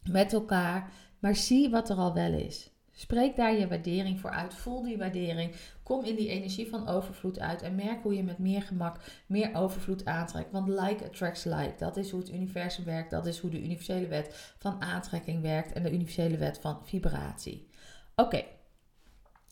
met 0.09 0.33
elkaar. 0.33 0.91
Maar 1.19 1.35
zie 1.35 1.69
wat 1.69 1.89
er 1.89 1.95
al 1.95 2.13
wel 2.13 2.33
is. 2.33 2.69
Spreek 2.91 3.35
daar 3.35 3.53
je 3.53 3.67
waardering 3.67 4.19
voor 4.19 4.29
uit. 4.29 4.53
Voel 4.53 4.81
die 4.81 4.97
waardering. 4.97 5.55
Kom 5.83 6.03
in 6.03 6.15
die 6.15 6.29
energie 6.29 6.69
van 6.69 6.87
overvloed 6.87 7.39
uit. 7.39 7.61
En 7.61 7.75
merk 7.75 8.03
hoe 8.03 8.15
je 8.15 8.23
met 8.23 8.37
meer 8.37 8.61
gemak 8.61 8.99
meer 9.25 9.55
overvloed 9.55 10.05
aantrekt. 10.05 10.51
Want 10.51 10.67
like 10.67 11.05
attracts 11.05 11.43
like. 11.43 11.73
Dat 11.77 11.97
is 11.97 12.11
hoe 12.11 12.19
het 12.19 12.33
universum 12.33 12.85
werkt. 12.85 13.11
Dat 13.11 13.25
is 13.25 13.39
hoe 13.39 13.49
de 13.49 13.63
universele 13.63 14.07
wet 14.07 14.55
van 14.57 14.81
aantrekking 14.81 15.41
werkt. 15.41 15.73
En 15.73 15.83
de 15.83 15.93
universele 15.93 16.37
wet 16.37 16.59
van 16.59 16.79
vibratie. 16.83 17.67
Oké. 18.15 18.43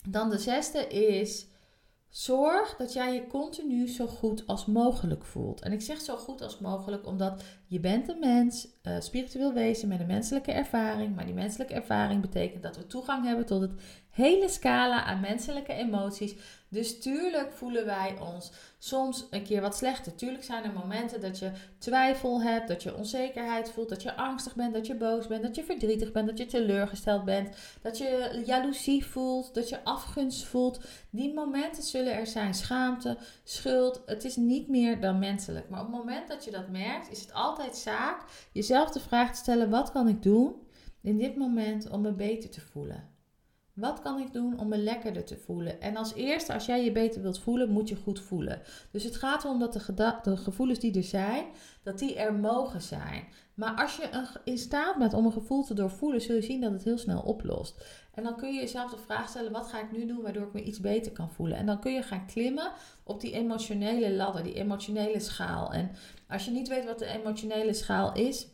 Dan 0.10 0.30
de 0.30 0.38
zesde 0.38 0.88
is 0.88 1.48
Zorg 2.10 2.76
dat 2.76 2.94
jij 2.94 3.14
je 3.14 3.28
continu 3.28 3.88
zo 3.88 4.08
goed 4.08 4.48
als 4.48 4.66
mogelijk 4.66 5.26
voelt. 5.26 5.62
En 5.62 5.72
ik 5.72 5.82
zeg 5.82 6.02
zo 6.02 6.16
goed 6.16 6.42
als 6.42 6.60
mogelijk 6.60 7.08
omdat 7.08 7.44
je 7.68 7.80
bent 7.80 8.10
een 8.10 8.20
mens, 8.20 8.68
uh, 8.84 9.00
spiritueel 9.00 9.54
wezen 9.54 9.88
met 9.88 10.00
een 10.00 10.08
menselijke 10.08 10.52
ervaring. 10.52 11.16
Maar 11.16 11.26
die 11.26 11.34
menselijke 11.34 11.74
ervaring 11.74 12.22
betekent 12.22 12.64
dat 12.64 12.78
we 12.78 12.88
toegang 12.88 13.26
hebben 13.26 13.46
tot 13.46 13.62
het 13.62 13.72
hele 14.10 14.50
scala 14.50 15.04
aan 15.04 15.20
menselijke 15.20 15.74
emoties. 15.74 16.36
Dus 16.70 17.00
tuurlijk 17.00 17.52
voelen 17.52 17.86
wij 17.86 18.18
ons 18.34 18.52
soms 18.78 19.28
een 19.30 19.44
keer 19.44 19.62
wat 19.62 19.76
slechter. 19.76 20.16
Tuurlijk 20.16 20.44
zijn 20.44 20.64
er 20.64 20.74
momenten 20.74 21.22
dat 21.22 21.40
je 21.40 21.52
twijfel 21.78 22.42
hebt, 22.42 22.68
dat 22.68 22.84
je 22.84 22.96
onzekerheid 22.96 23.72
voelt, 23.72 23.90
dat 23.90 24.02
je 24.02 24.16
angstig 24.16 24.56
bent, 24.56 24.74
dat 24.74 24.88
je 24.88 24.96
boos 24.96 25.28
bent, 25.28 25.44
dat 25.44 25.56
je 25.56 25.64
verdrietig 25.64 26.12
bent, 26.12 26.28
dat 26.28 26.38
je 26.38 26.46
teleurgesteld 26.46 27.26
bent, 27.26 27.56
dat 27.82 27.98
je 27.98 28.42
jaloezie 28.46 29.06
voelt, 29.06 29.54
dat 29.54 29.70
je 29.70 29.84
afgunst 29.84 30.44
voelt. 30.44 30.82
Die 31.10 31.34
momenten 31.34 31.84
zullen 31.84 32.14
er 32.14 32.28
zijn. 32.28 32.54
Schaamte, 32.54 33.18
schuld. 33.44 34.02
Het 34.06 34.24
is 34.24 34.36
niet 34.36 34.68
meer 34.68 35.00
dan 35.00 35.20
menselijk. 35.20 35.70
Maar 35.70 35.82
op 35.82 35.88
het 35.88 35.96
moment 35.96 36.28
dat 36.28 36.44
je 36.44 36.52
dat 36.52 36.70
merkt, 36.70 37.12
is 37.12 37.22
het 37.22 37.34
altijd 37.34 37.76
zaak 37.76 38.24
jezelf 38.52 38.92
de 38.92 39.00
vraag 39.00 39.32
te 39.32 39.38
stellen: 39.38 39.70
wat 39.70 39.92
kan 39.92 40.08
ik 40.08 40.24
doen 40.24 40.56
in 41.02 41.18
dit 41.18 41.36
moment 41.36 41.90
om 41.90 42.02
me 42.02 42.12
beter 42.12 42.50
te 42.50 42.62
voelen? 42.62 43.19
Wat 43.80 44.02
kan 44.02 44.20
ik 44.20 44.34
doen 44.34 44.60
om 44.60 44.68
me 44.68 44.78
lekkerder 44.78 45.24
te 45.24 45.38
voelen? 45.38 45.82
En 45.82 45.98
als 45.98 46.14
eerste, 46.14 46.54
als 46.54 46.66
jij 46.66 46.84
je 46.84 46.92
beter 46.92 47.22
wilt 47.22 47.40
voelen, 47.40 47.70
moet 47.70 47.90
je 47.90 47.96
goed 47.96 48.20
voelen. 48.20 48.62
Dus 48.92 49.04
het 49.04 49.16
gaat 49.16 49.44
erom 49.44 49.60
dat 49.60 49.74
de, 49.74 50.16
de 50.24 50.38
gevoelens 50.38 50.80
die 50.80 50.98
er 50.98 51.04
zijn, 51.04 51.46
dat 51.84 52.00
die 52.00 52.16
er 52.16 52.34
mogen 52.34 52.82
zijn. 52.82 53.24
Maar 53.54 53.76
als 53.76 53.96
je 53.96 54.38
in 54.44 54.58
staat 54.58 54.98
bent 54.98 55.14
om 55.14 55.26
een 55.26 55.32
gevoel 55.32 55.64
te 55.64 55.74
doorvoelen, 55.74 56.22
zul 56.22 56.36
je 56.36 56.42
zien 56.42 56.62
dat 56.62 56.72
het 56.72 56.84
heel 56.84 56.98
snel 56.98 57.22
oplost. 57.22 57.84
En 58.14 58.24
dan 58.24 58.36
kun 58.36 58.54
je 58.54 58.60
jezelf 58.60 58.92
de 58.92 58.98
vraag 58.98 59.30
stellen: 59.30 59.52
wat 59.52 59.68
ga 59.68 59.82
ik 59.82 59.92
nu 59.92 60.06
doen 60.06 60.22
waardoor 60.22 60.48
ik 60.48 60.54
me 60.54 60.64
iets 60.64 60.80
beter 60.80 61.12
kan 61.12 61.32
voelen? 61.32 61.58
En 61.58 61.66
dan 61.66 61.80
kun 61.80 61.94
je 61.94 62.04
gaan 62.04 62.26
klimmen 62.26 62.72
op 63.04 63.22
die 63.22 63.32
emotionele 63.32 64.14
ladder, 64.14 64.44
die 64.44 64.54
emotionele 64.54 65.20
schaal. 65.20 65.74
En 65.74 65.92
als 66.28 66.46
je 66.46 66.52
niet 66.52 66.68
weet 66.68 66.86
wat 66.86 67.00
de 67.00 67.06
emotionele 67.06 67.74
schaal 67.74 68.14
is, 68.14 68.48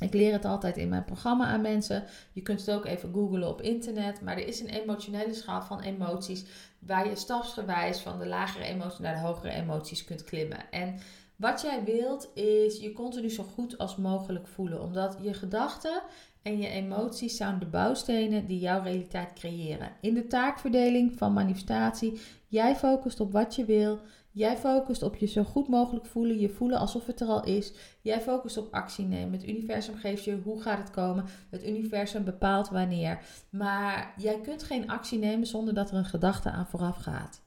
ik 0.00 0.14
leer 0.14 0.32
het 0.32 0.44
altijd 0.44 0.76
in 0.76 0.88
mijn 0.88 1.04
programma 1.04 1.46
aan 1.46 1.60
mensen. 1.60 2.04
Je 2.32 2.42
kunt 2.42 2.66
het 2.66 2.74
ook 2.74 2.84
even 2.84 3.12
googlen 3.12 3.48
op 3.48 3.62
internet. 3.62 4.20
Maar 4.20 4.36
er 4.36 4.46
is 4.46 4.60
een 4.60 4.68
emotionele 4.68 5.34
schaal 5.34 5.62
van 5.62 5.80
emoties. 5.80 6.44
Waar 6.78 7.08
je 7.08 7.16
stapsgewijs 7.16 7.98
van 7.98 8.18
de 8.18 8.26
lagere 8.26 8.64
emoties 8.64 8.98
naar 8.98 9.14
de 9.14 9.20
hogere 9.20 9.52
emoties 9.52 10.04
kunt 10.04 10.24
klimmen. 10.24 10.70
En 10.70 10.98
wat 11.36 11.60
jij 11.60 11.84
wilt 11.84 12.30
is 12.34 12.80
je 12.80 12.92
continu 12.92 13.30
zo 13.30 13.42
goed 13.42 13.78
als 13.78 13.96
mogelijk 13.96 14.46
voelen. 14.46 14.82
Omdat 14.82 15.18
je 15.20 15.34
gedachten 15.34 16.02
en 16.42 16.58
je 16.58 16.68
emoties 16.68 17.36
zijn 17.36 17.58
de 17.58 17.66
bouwstenen 17.66 18.46
die 18.46 18.58
jouw 18.58 18.82
realiteit 18.82 19.32
creëren. 19.32 19.92
In 20.00 20.14
de 20.14 20.26
taakverdeling 20.26 21.18
van 21.18 21.32
manifestatie, 21.32 22.20
jij 22.48 22.76
focust 22.76 23.20
op 23.20 23.32
wat 23.32 23.54
je 23.54 23.64
wil. 23.64 24.00
Jij 24.36 24.56
focust 24.56 25.02
op 25.02 25.16
je 25.16 25.26
zo 25.26 25.44
goed 25.44 25.68
mogelijk 25.68 26.06
voelen, 26.06 26.38
je 26.38 26.48
voelen 26.48 26.78
alsof 26.78 27.06
het 27.06 27.20
er 27.20 27.26
al 27.26 27.44
is. 27.44 27.72
Jij 28.00 28.20
focust 28.20 28.56
op 28.56 28.74
actie 28.74 29.04
nemen. 29.04 29.32
Het 29.32 29.48
universum 29.48 29.96
geeft 29.96 30.24
je 30.24 30.40
hoe 30.44 30.62
gaat 30.62 30.78
het 30.78 30.90
komen. 30.90 31.24
Het 31.50 31.66
universum 31.66 32.24
bepaalt 32.24 32.68
wanneer. 32.68 33.24
Maar 33.50 34.14
jij 34.16 34.40
kunt 34.40 34.62
geen 34.62 34.90
actie 34.90 35.18
nemen 35.18 35.46
zonder 35.46 35.74
dat 35.74 35.90
er 35.90 35.96
een 35.96 36.04
gedachte 36.04 36.50
aan 36.50 36.66
vooraf 36.66 36.96
gaat. 36.96 37.42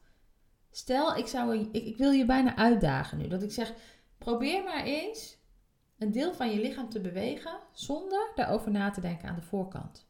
Stel, 0.71 1.15
ik, 1.15 1.27
zou, 1.27 1.57
ik, 1.57 1.85
ik 1.85 1.97
wil 1.97 2.11
je 2.11 2.25
bijna 2.25 2.55
uitdagen 2.55 3.17
nu. 3.17 3.27
Dat 3.27 3.43
ik 3.43 3.51
zeg, 3.51 3.73
probeer 4.17 4.63
maar 4.63 4.83
eens 4.83 5.37
een 5.97 6.11
deel 6.11 6.33
van 6.33 6.51
je 6.51 6.61
lichaam 6.61 6.89
te 6.89 7.01
bewegen 7.01 7.59
zonder 7.71 8.31
daarover 8.35 8.71
na 8.71 8.89
te 8.89 9.01
denken 9.01 9.29
aan 9.29 9.35
de 9.35 9.41
voorkant. 9.41 10.07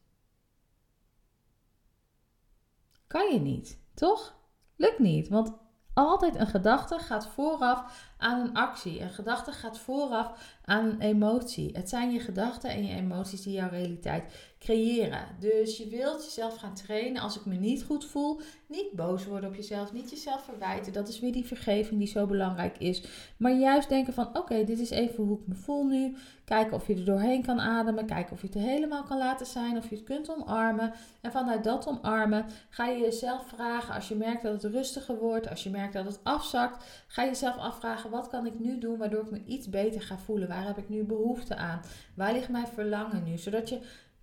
Kan 3.06 3.32
je 3.32 3.40
niet, 3.40 3.80
toch? 3.94 4.38
Lukt 4.76 4.98
niet, 4.98 5.28
want 5.28 5.58
altijd 5.94 6.36
een 6.36 6.46
gedachte 6.46 6.98
gaat 6.98 7.26
vooraf 7.26 8.10
aan 8.16 8.40
een 8.40 8.54
actie. 8.54 9.00
Een 9.00 9.10
gedachte 9.10 9.52
gaat 9.52 9.78
vooraf 9.78 10.56
aan 10.64 10.84
een 10.84 11.00
emotie. 11.00 11.70
Het 11.72 11.88
zijn 11.88 12.12
je 12.12 12.20
gedachten 12.20 12.70
en 12.70 12.86
je 12.86 12.94
emoties 12.94 13.42
die 13.42 13.52
jouw 13.52 13.68
realiteit 13.68 14.49
creëren. 14.60 15.26
Dus 15.38 15.76
je 15.76 15.88
wilt 15.88 16.24
jezelf 16.24 16.56
gaan 16.56 16.74
trainen 16.74 17.22
als 17.22 17.36
ik 17.36 17.44
me 17.44 17.54
niet 17.54 17.82
goed 17.82 18.04
voel. 18.04 18.40
Niet 18.66 18.92
boos 18.92 19.26
worden 19.26 19.48
op 19.48 19.54
jezelf, 19.54 19.92
niet 19.92 20.10
jezelf 20.10 20.44
verwijten. 20.44 20.92
Dat 20.92 21.08
is 21.08 21.20
weer 21.20 21.32
die 21.32 21.46
vergeving 21.46 21.98
die 21.98 22.08
zo 22.08 22.26
belangrijk 22.26 22.78
is. 22.78 23.04
Maar 23.36 23.52
juist 23.52 23.88
denken 23.88 24.12
van 24.12 24.36
oké, 24.36 24.64
dit 24.64 24.78
is 24.78 24.90
even 24.90 25.24
hoe 25.24 25.38
ik 25.38 25.46
me 25.46 25.54
voel 25.54 25.84
nu. 25.84 26.16
Kijken 26.44 26.72
of 26.72 26.86
je 26.86 26.94
er 26.94 27.04
doorheen 27.04 27.42
kan 27.42 27.60
ademen. 27.60 28.06
Kijken 28.06 28.32
of 28.32 28.40
je 28.40 28.46
het 28.46 28.56
er 28.56 28.62
helemaal 28.62 29.02
kan 29.02 29.18
laten 29.18 29.46
zijn. 29.46 29.76
Of 29.76 29.88
je 29.88 29.94
het 29.94 30.04
kunt 30.04 30.30
omarmen. 30.30 30.92
En 31.20 31.32
vanuit 31.32 31.64
dat 31.64 31.86
omarmen 31.86 32.46
ga 32.70 32.86
je 32.86 33.00
jezelf 33.00 33.48
vragen 33.48 33.94
als 33.94 34.08
je 34.08 34.14
merkt 34.14 34.42
dat 34.42 34.62
het 34.62 34.72
rustiger 34.72 35.18
wordt. 35.18 35.48
Als 35.48 35.62
je 35.62 35.70
merkt 35.70 35.92
dat 35.92 36.04
het 36.04 36.20
afzakt. 36.22 37.04
Ga 37.06 37.22
je 37.22 37.28
jezelf 37.28 37.56
afvragen 37.56 38.10
wat 38.10 38.28
kan 38.28 38.46
ik 38.46 38.58
nu 38.58 38.78
doen 38.78 38.98
waardoor 38.98 39.22
ik 39.22 39.30
me 39.30 39.44
iets 39.44 39.68
beter 39.68 40.02
ga 40.02 40.18
voelen. 40.18 40.48
Waar 40.48 40.66
heb 40.66 40.78
ik 40.78 40.88
nu 40.88 41.04
behoefte 41.04 41.56
aan? 41.56 41.80
Waar 42.14 42.32
ligt 42.32 42.48
mijn 42.48 42.66
verlangen 42.66 43.24
nu? 43.24 43.38
Zodat 43.38 43.68
je 43.68 43.80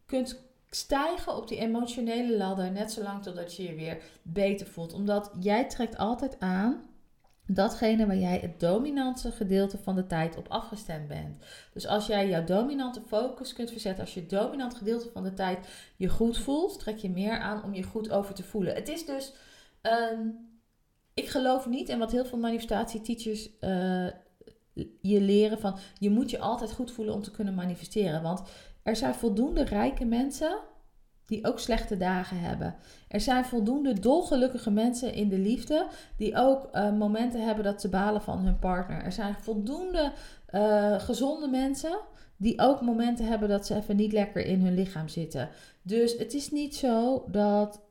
kunt 0.08 0.46
stijgen 0.70 1.36
op 1.36 1.48
die 1.48 1.58
emotionele 1.58 2.38
ladder 2.38 2.72
net 2.72 2.92
zolang 2.92 3.24
totdat 3.24 3.56
je 3.56 3.64
je 3.64 3.76
weer 3.76 4.04
beter 4.22 4.68
voelt. 4.68 4.94
Omdat 4.94 5.32
jij 5.40 5.68
trekt 5.68 5.98
altijd 5.98 6.40
aan 6.40 6.88
datgene 7.48 8.08
waar 8.08 8.18
jij 8.18 8.40
het 8.42 8.60
dominante 8.60 9.32
gedeelte 9.32 9.78
van 9.78 9.96
de 9.96 10.06
tijd 10.06 10.38
op 10.38 10.48
afgestemd 10.48 11.08
bent. 11.08 11.44
Dus 11.74 11.88
als 11.88 12.08
jij 12.08 12.30
jouw 12.30 12.44
dominante 12.44 13.02
focus 13.08 13.54
kunt 13.54 13.72
verzetten, 13.72 14.04
als 14.04 14.14
je 14.14 14.20
het 14.20 14.30
dominant 14.30 14.76
gedeelte 14.76 15.10
van 15.14 15.24
de 15.24 15.34
tijd 15.34 15.68
je 15.98 16.10
goed 16.10 16.38
voelt, 16.38 16.80
trek 16.80 16.98
je 16.98 17.10
meer 17.10 17.40
aan 17.40 17.64
om 17.64 17.74
je 17.74 17.84
goed 17.84 18.12
over 18.12 18.34
te 18.34 18.44
voelen. 18.44 18.76
Het 18.76 18.88
is 18.88 19.06
dus, 19.06 19.34
um, 20.12 20.50
ik 21.14 21.30
geloof 21.30 21.68
niet 21.68 21.90
in 21.90 22.00
wat 22.00 22.12
heel 22.12 22.26
veel 22.26 22.38
manifestatie-teachers 22.38 23.50
uh, 23.62 24.08
je 25.02 25.22
leren 25.22 25.60
van, 25.60 25.78
je 26.00 26.10
moet 26.10 26.30
je 26.30 26.40
altijd 26.40 26.72
goed 26.72 26.92
voelen 26.92 27.14
om 27.14 27.22
te 27.22 27.32
kunnen 27.32 27.54
manifesteren. 27.54 28.22
Want 28.22 28.42
er 28.88 28.96
zijn 28.96 29.16
voldoende 29.16 29.64
rijke 29.64 30.06
mensen 30.06 30.58
die 31.26 31.46
ook 31.46 31.60
slechte 31.60 31.98
dagen 31.98 32.40
hebben. 32.40 32.76
Er 33.08 33.22
zijn 33.22 33.46
voldoende 33.46 34.00
dolgelukkige 34.00 34.72
mensen 34.72 35.14
in 35.14 35.30
de 35.30 35.38
liefde 35.38 35.88
die 36.18 36.36
ook 36.36 36.70
uh, 36.74 36.92
momenten 36.92 37.46
hebben 37.46 37.64
dat 37.64 37.82
ze 37.82 37.90
balen 37.90 38.22
van 38.22 38.40
hun 38.40 38.60
partner. 38.60 39.04
Er 39.04 39.12
zijn 39.12 39.36
voldoende 39.42 40.12
uh, 40.52 41.00
gezonde 41.00 41.48
mensen 41.48 41.98
die 42.38 42.62
ook 42.62 42.82
momenten 42.82 43.26
hebben 43.26 43.50
dat 43.50 43.66
ze 43.66 43.76
even 43.76 43.96
niet 43.96 44.12
lekker 44.12 44.46
in 44.46 44.62
hun 44.62 44.74
lichaam 44.74 45.08
zitten. 45.08 45.50
Dus 45.82 46.18
het 46.18 46.34
is 46.34 46.52
niet 46.52 46.76
zo 46.76 47.26
dat 47.32 47.82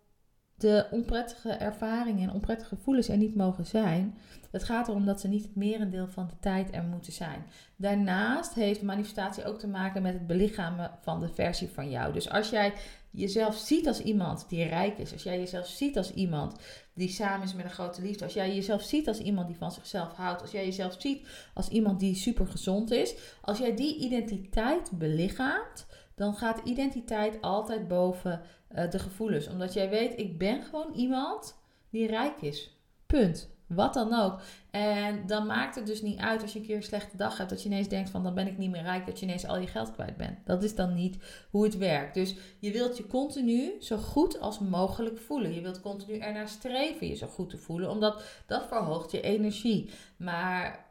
de 0.54 0.86
onprettige 0.90 1.50
ervaringen 1.50 2.28
en 2.28 2.34
onprettige 2.34 2.76
gevoelens 2.76 3.08
er 3.08 3.16
niet 3.16 3.34
mogen 3.34 3.66
zijn. 3.66 4.18
Het 4.56 4.64
gaat 4.64 4.88
erom 4.88 5.04
dat 5.04 5.20
ze 5.20 5.28
niet 5.28 5.42
het 5.42 5.56
merendeel 5.56 6.08
van 6.08 6.26
de 6.26 6.38
tijd 6.40 6.74
er 6.74 6.82
moeten 6.82 7.12
zijn. 7.12 7.46
Daarnaast 7.76 8.54
heeft 8.54 8.82
manifestatie 8.82 9.44
ook 9.44 9.58
te 9.58 9.66
maken 9.66 10.02
met 10.02 10.12
het 10.12 10.26
belichamen 10.26 10.90
van 11.00 11.20
de 11.20 11.28
versie 11.28 11.68
van 11.68 11.90
jou. 11.90 12.12
Dus 12.12 12.30
als 12.30 12.50
jij 12.50 12.72
jezelf 13.10 13.56
ziet 13.56 13.86
als 13.86 14.00
iemand 14.00 14.48
die 14.48 14.64
rijk 14.64 14.98
is, 14.98 15.12
als 15.12 15.22
jij 15.22 15.38
jezelf 15.38 15.66
ziet 15.66 15.96
als 15.96 16.14
iemand 16.14 16.56
die 16.94 17.08
samen 17.08 17.46
is 17.46 17.54
met 17.54 17.64
een 17.64 17.70
grote 17.70 18.02
liefde, 18.02 18.24
als 18.24 18.32
jij 18.32 18.54
jezelf 18.54 18.82
ziet 18.82 19.08
als 19.08 19.18
iemand 19.18 19.46
die 19.46 19.56
van 19.56 19.72
zichzelf 19.72 20.12
houdt, 20.12 20.42
als 20.42 20.50
jij 20.50 20.64
jezelf 20.64 20.96
ziet 20.98 21.26
als 21.54 21.68
iemand 21.68 22.00
die 22.00 22.14
super 22.14 22.46
gezond 22.46 22.90
is, 22.90 23.14
als 23.42 23.58
jij 23.58 23.74
die 23.74 23.98
identiteit 23.98 24.90
belichaamt, 24.92 25.86
dan 26.14 26.34
gaat 26.34 26.60
identiteit 26.64 27.40
altijd 27.40 27.88
boven 27.88 28.40
uh, 28.74 28.90
de 28.90 28.98
gevoelens. 28.98 29.48
Omdat 29.48 29.72
jij 29.72 29.88
weet, 29.88 30.18
ik 30.18 30.38
ben 30.38 30.62
gewoon 30.62 30.92
iemand 30.94 31.58
die 31.90 32.06
rijk 32.06 32.42
is. 32.42 32.76
Punt. 33.06 33.54
Wat 33.66 33.94
dan 33.94 34.14
ook. 34.14 34.40
En 34.70 35.26
dan 35.26 35.46
maakt 35.46 35.74
het 35.74 35.86
dus 35.86 36.02
niet 36.02 36.18
uit 36.18 36.42
als 36.42 36.52
je 36.52 36.58
een 36.58 36.64
keer 36.64 36.76
een 36.76 36.82
slechte 36.82 37.16
dag 37.16 37.38
hebt. 37.38 37.50
Dat 37.50 37.62
je 37.62 37.68
ineens 37.68 37.88
denkt 37.88 38.10
van 38.10 38.22
dan 38.22 38.34
ben 38.34 38.46
ik 38.46 38.58
niet 38.58 38.70
meer 38.70 38.82
rijk. 38.82 39.06
Dat 39.06 39.18
je 39.18 39.26
ineens 39.26 39.46
al 39.46 39.58
je 39.58 39.66
geld 39.66 39.92
kwijt 39.92 40.16
bent. 40.16 40.46
Dat 40.46 40.62
is 40.62 40.74
dan 40.74 40.94
niet 40.94 41.18
hoe 41.50 41.64
het 41.64 41.76
werkt. 41.76 42.14
Dus 42.14 42.36
je 42.58 42.72
wilt 42.72 42.96
je 42.96 43.06
continu 43.06 43.72
zo 43.80 43.96
goed 43.96 44.40
als 44.40 44.58
mogelijk 44.58 45.18
voelen. 45.18 45.54
Je 45.54 45.60
wilt 45.60 45.80
continu 45.80 46.18
ernaar 46.18 46.48
streven 46.48 47.06
je 47.06 47.14
zo 47.14 47.26
goed 47.26 47.50
te 47.50 47.58
voelen. 47.58 47.90
Omdat 47.90 48.22
dat 48.46 48.66
verhoogt 48.66 49.10
je 49.10 49.20
energie. 49.20 49.90
Maar 50.16 50.86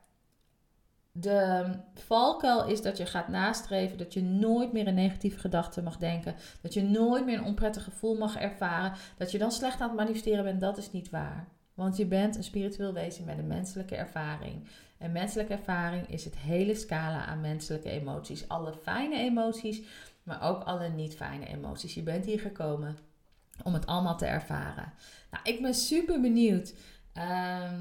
de 1.11 1.65
valkuil 1.93 2.67
is 2.67 2.81
dat 2.81 2.97
je 2.97 3.05
gaat 3.05 3.27
nastreven 3.27 3.97
dat 3.97 4.13
je 4.13 4.21
nooit 4.21 4.73
meer 4.73 4.87
een 4.87 4.93
negatieve 4.95 5.39
gedachte 5.39 5.81
mag 5.81 5.97
denken. 5.97 6.35
Dat 6.61 6.73
je 6.73 6.83
nooit 6.83 7.25
meer 7.25 7.37
een 7.37 7.43
onprettig 7.43 7.83
gevoel 7.83 8.17
mag 8.17 8.37
ervaren. 8.37 8.93
Dat 9.17 9.31
je 9.31 9.37
dan 9.37 9.51
slecht 9.51 9.81
aan 9.81 9.87
het 9.87 9.97
manifesteren 9.97 10.43
bent. 10.43 10.61
Dat 10.61 10.77
is 10.77 10.91
niet 10.91 11.09
waar. 11.09 11.54
Want 11.75 11.97
je 11.97 12.05
bent 12.05 12.35
een 12.35 12.43
spiritueel 12.43 12.93
wezen 12.93 13.25
met 13.25 13.37
een 13.37 13.47
menselijke 13.47 13.95
ervaring. 13.95 14.67
En 14.97 15.11
menselijke 15.11 15.53
ervaring 15.53 16.09
is 16.09 16.25
het 16.25 16.35
hele 16.37 16.75
scala 16.75 17.25
aan 17.25 17.41
menselijke 17.41 17.89
emoties. 17.89 18.47
Alle 18.47 18.73
fijne 18.73 19.17
emoties, 19.17 19.81
maar 20.23 20.41
ook 20.43 20.63
alle 20.63 20.89
niet 20.89 21.15
fijne 21.15 21.45
emoties. 21.45 21.93
Je 21.93 22.03
bent 22.03 22.25
hier 22.25 22.39
gekomen 22.39 22.97
om 23.63 23.73
het 23.73 23.85
allemaal 23.85 24.17
te 24.17 24.25
ervaren. 24.25 24.93
Nou, 25.31 25.43
ik 25.43 25.61
ben 25.61 25.73
super 25.73 26.21
benieuwd 26.21 26.73
Ehm, 27.15 27.79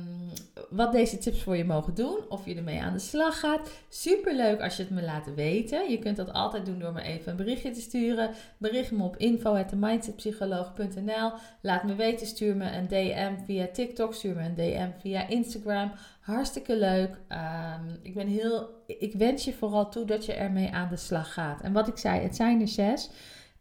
wat 0.71 0.93
deze 0.93 1.19
tips 1.19 1.43
voor 1.43 1.57
je 1.57 1.65
mogen 1.65 1.95
doen, 1.95 2.19
of 2.29 2.47
je 2.47 2.55
ermee 2.55 2.81
aan 2.81 2.93
de 2.93 2.99
slag 2.99 3.41
gaat. 3.41 3.71
Super 3.89 4.35
leuk 4.35 4.61
als 4.61 4.77
je 4.77 4.83
het 4.83 4.93
me 4.93 5.03
laat 5.03 5.35
weten. 5.35 5.91
Je 5.91 5.99
kunt 5.99 6.17
dat 6.17 6.33
altijd 6.33 6.67
doen 6.67 6.79
door 6.79 6.93
me 6.93 7.03
even 7.03 7.31
een 7.31 7.37
berichtje 7.37 7.71
te 7.71 7.81
sturen. 7.81 8.31
Bericht 8.59 8.91
me 8.91 9.03
op 9.03 9.17
info@mindsetpsycholoog.nl. 9.17 11.33
Laat 11.61 11.85
me 11.85 11.95
weten, 11.95 12.27
stuur 12.27 12.57
me 12.57 12.71
een 12.71 12.89
DM 12.89 13.33
via 13.45 13.67
TikTok, 13.73 14.15
stuur 14.15 14.35
me 14.35 14.43
een 14.43 14.55
DM 14.55 14.89
via 15.01 15.29
Instagram. 15.29 15.93
Hartstikke 16.21 16.77
leuk. 16.77 17.19
Ehm, 17.29 17.83
ik 18.03 18.15
ben 18.15 18.27
heel, 18.27 18.83
ik 18.87 19.15
wens 19.15 19.45
je 19.45 19.53
vooral 19.53 19.91
toe 19.91 20.05
dat 20.05 20.25
je 20.25 20.33
ermee 20.33 20.71
aan 20.71 20.89
de 20.89 20.97
slag 20.97 21.33
gaat. 21.33 21.61
En 21.61 21.73
wat 21.73 21.89
ik 21.89 21.99
zei, 21.99 22.21
het 22.21 22.37
zijn 22.37 22.61
er 22.61 22.69
zes. 22.69 23.11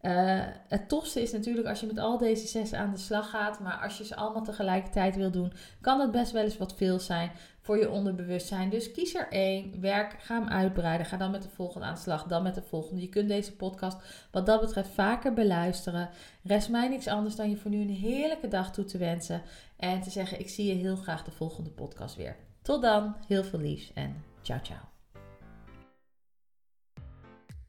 Uh, 0.06 0.42
het 0.68 0.90
tofste 0.90 1.22
is 1.22 1.32
natuurlijk 1.32 1.68
als 1.68 1.80
je 1.80 1.86
met 1.86 1.98
al 1.98 2.18
deze 2.18 2.48
zes 2.48 2.74
aan 2.74 2.92
de 2.92 2.98
slag 2.98 3.30
gaat. 3.30 3.60
Maar 3.60 3.80
als 3.84 3.98
je 3.98 4.06
ze 4.06 4.16
allemaal 4.16 4.44
tegelijkertijd 4.44 5.16
wil 5.16 5.32
doen, 5.32 5.54
kan 5.82 6.00
het 6.00 6.12
best 6.12 6.32
wel 6.32 6.44
eens 6.44 6.58
wat 6.58 6.76
veel 6.76 7.00
zijn 7.00 7.32
voor 7.60 7.78
je 7.78 7.90
onderbewustzijn. 7.90 8.70
Dus 8.70 8.92
kies 8.92 9.16
er 9.16 9.28
één, 9.30 9.82
werk, 9.82 10.16
ga 10.20 10.40
hem 10.40 10.50
uitbreiden. 10.50 11.06
Ga 11.06 11.18
dan 11.18 11.32
met 11.32 11.44
de 11.44 11.50
volgende 11.50 11.86
aan 11.86 11.94
de 11.94 12.00
slag, 12.00 12.24
dan 12.24 12.44
met 12.44 12.56
de 12.56 12.62
volgende. 12.62 13.02
Je 13.02 13.10
kunt 13.10 13.28
deze 13.28 13.56
podcast 13.56 13.98
wat 14.32 14.46
dat 14.46 14.62
betreft 14.62 14.90
vaker 14.90 15.34
beluisteren. 15.34 16.10
Rest 16.44 16.70
mij 16.70 16.88
niks 16.88 17.08
anders 17.08 17.36
dan 17.36 17.50
je 17.50 17.58
voor 17.58 17.72
nu 17.72 17.82
een 17.82 17.90
heerlijke 17.90 18.48
dag 18.48 18.72
toe 18.72 18.86
te 18.86 18.98
wensen. 18.98 19.42
En 19.78 20.02
te 20.02 20.10
zeggen, 20.10 20.40
ik 20.40 20.50
zie 20.50 20.66
je 20.66 20.74
heel 20.74 20.96
graag 20.96 21.24
de 21.24 21.32
volgende 21.32 21.70
podcast 21.70 22.16
weer. 22.16 22.36
Tot 22.62 22.82
dan, 22.82 23.16
heel 23.28 23.44
veel 23.44 23.60
liefs 23.60 23.94
en 23.94 24.24
ciao 24.42 24.60
ciao. 24.62 24.93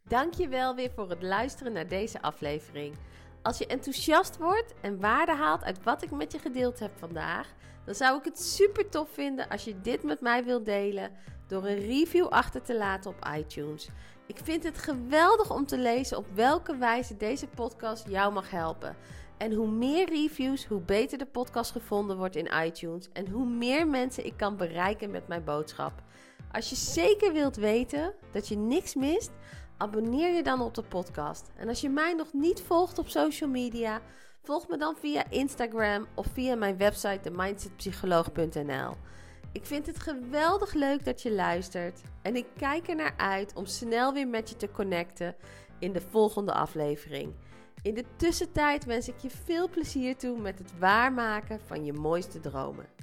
Dank 0.08 0.34
je 0.34 0.48
wel 0.48 0.74
weer 0.74 0.90
voor 0.94 1.10
het 1.10 1.22
luisteren 1.22 1.72
naar 1.72 1.88
deze 1.88 2.22
aflevering. 2.22 2.96
Als 3.42 3.58
je 3.58 3.66
enthousiast 3.66 4.36
wordt 4.36 4.74
en 4.80 5.00
waarde 5.00 5.32
haalt 5.32 5.64
uit 5.64 5.82
wat 5.82 6.02
ik 6.02 6.10
met 6.10 6.32
je 6.32 6.38
gedeeld 6.38 6.78
heb 6.78 6.90
vandaag, 6.98 7.54
dan 7.84 7.94
zou 7.94 8.18
ik 8.18 8.24
het 8.24 8.40
super 8.40 8.88
tof 8.88 9.08
vinden 9.10 9.48
als 9.48 9.64
je 9.64 9.80
dit 9.80 10.02
met 10.02 10.20
mij 10.20 10.44
wilt 10.44 10.64
delen 10.64 11.10
door 11.46 11.64
een 11.66 11.78
review 11.78 12.26
achter 12.26 12.62
te 12.62 12.76
laten 12.76 13.10
op 13.10 13.28
iTunes. 13.36 13.88
Ik 14.26 14.38
vind 14.42 14.64
het 14.64 14.78
geweldig 14.78 15.50
om 15.50 15.66
te 15.66 15.78
lezen 15.78 16.16
op 16.16 16.26
welke 16.34 16.76
wijze 16.76 17.16
deze 17.16 17.46
podcast 17.46 18.08
jou 18.08 18.32
mag 18.32 18.50
helpen. 18.50 18.96
En 19.36 19.52
hoe 19.52 19.68
meer 19.68 20.08
reviews, 20.08 20.66
hoe 20.66 20.80
beter 20.80 21.18
de 21.18 21.26
podcast 21.26 21.70
gevonden 21.70 22.16
wordt 22.16 22.36
in 22.36 22.50
iTunes 22.64 23.08
en 23.12 23.28
hoe 23.28 23.46
meer 23.46 23.88
mensen 23.88 24.26
ik 24.26 24.36
kan 24.36 24.56
bereiken 24.56 25.10
met 25.10 25.28
mijn 25.28 25.44
boodschap. 25.44 26.02
Als 26.52 26.70
je 26.70 26.76
zeker 26.76 27.32
wilt 27.32 27.56
weten 27.56 28.14
dat 28.32 28.48
je 28.48 28.56
niks 28.56 28.94
mist, 28.94 29.30
abonneer 29.76 30.34
je 30.34 30.42
dan 30.42 30.60
op 30.60 30.74
de 30.74 30.82
podcast. 30.82 31.50
En 31.56 31.68
als 31.68 31.80
je 31.80 31.88
mij 31.88 32.14
nog 32.14 32.32
niet 32.32 32.62
volgt 32.62 32.98
op 32.98 33.08
social 33.08 33.50
media, 33.50 34.00
volg 34.42 34.68
me 34.68 34.76
dan 34.76 34.96
via 34.96 35.30
Instagram 35.30 36.06
of 36.14 36.26
via 36.32 36.54
mijn 36.54 36.76
website 36.76 37.20
themindsetpsycholoog.nl. 37.22 38.94
Ik 39.52 39.66
vind 39.66 39.86
het 39.86 39.98
geweldig 39.98 40.72
leuk 40.72 41.04
dat 41.04 41.22
je 41.22 41.32
luistert 41.32 42.00
en 42.22 42.36
ik 42.36 42.46
kijk 42.56 42.88
er 42.88 42.96
naar 42.96 43.14
uit 43.16 43.54
om 43.54 43.66
snel 43.66 44.12
weer 44.12 44.28
met 44.28 44.48
je 44.48 44.56
te 44.56 44.70
connecten 44.70 45.36
in 45.78 45.92
de 45.92 46.00
volgende 46.00 46.52
aflevering. 46.52 47.34
In 47.82 47.94
de 47.94 48.04
tussentijd 48.16 48.84
wens 48.84 49.08
ik 49.08 49.18
je 49.18 49.30
veel 49.30 49.68
plezier 49.68 50.16
toe 50.16 50.38
met 50.38 50.58
het 50.58 50.78
waarmaken 50.78 51.60
van 51.66 51.84
je 51.84 51.92
mooiste 51.92 52.40
dromen. 52.40 52.93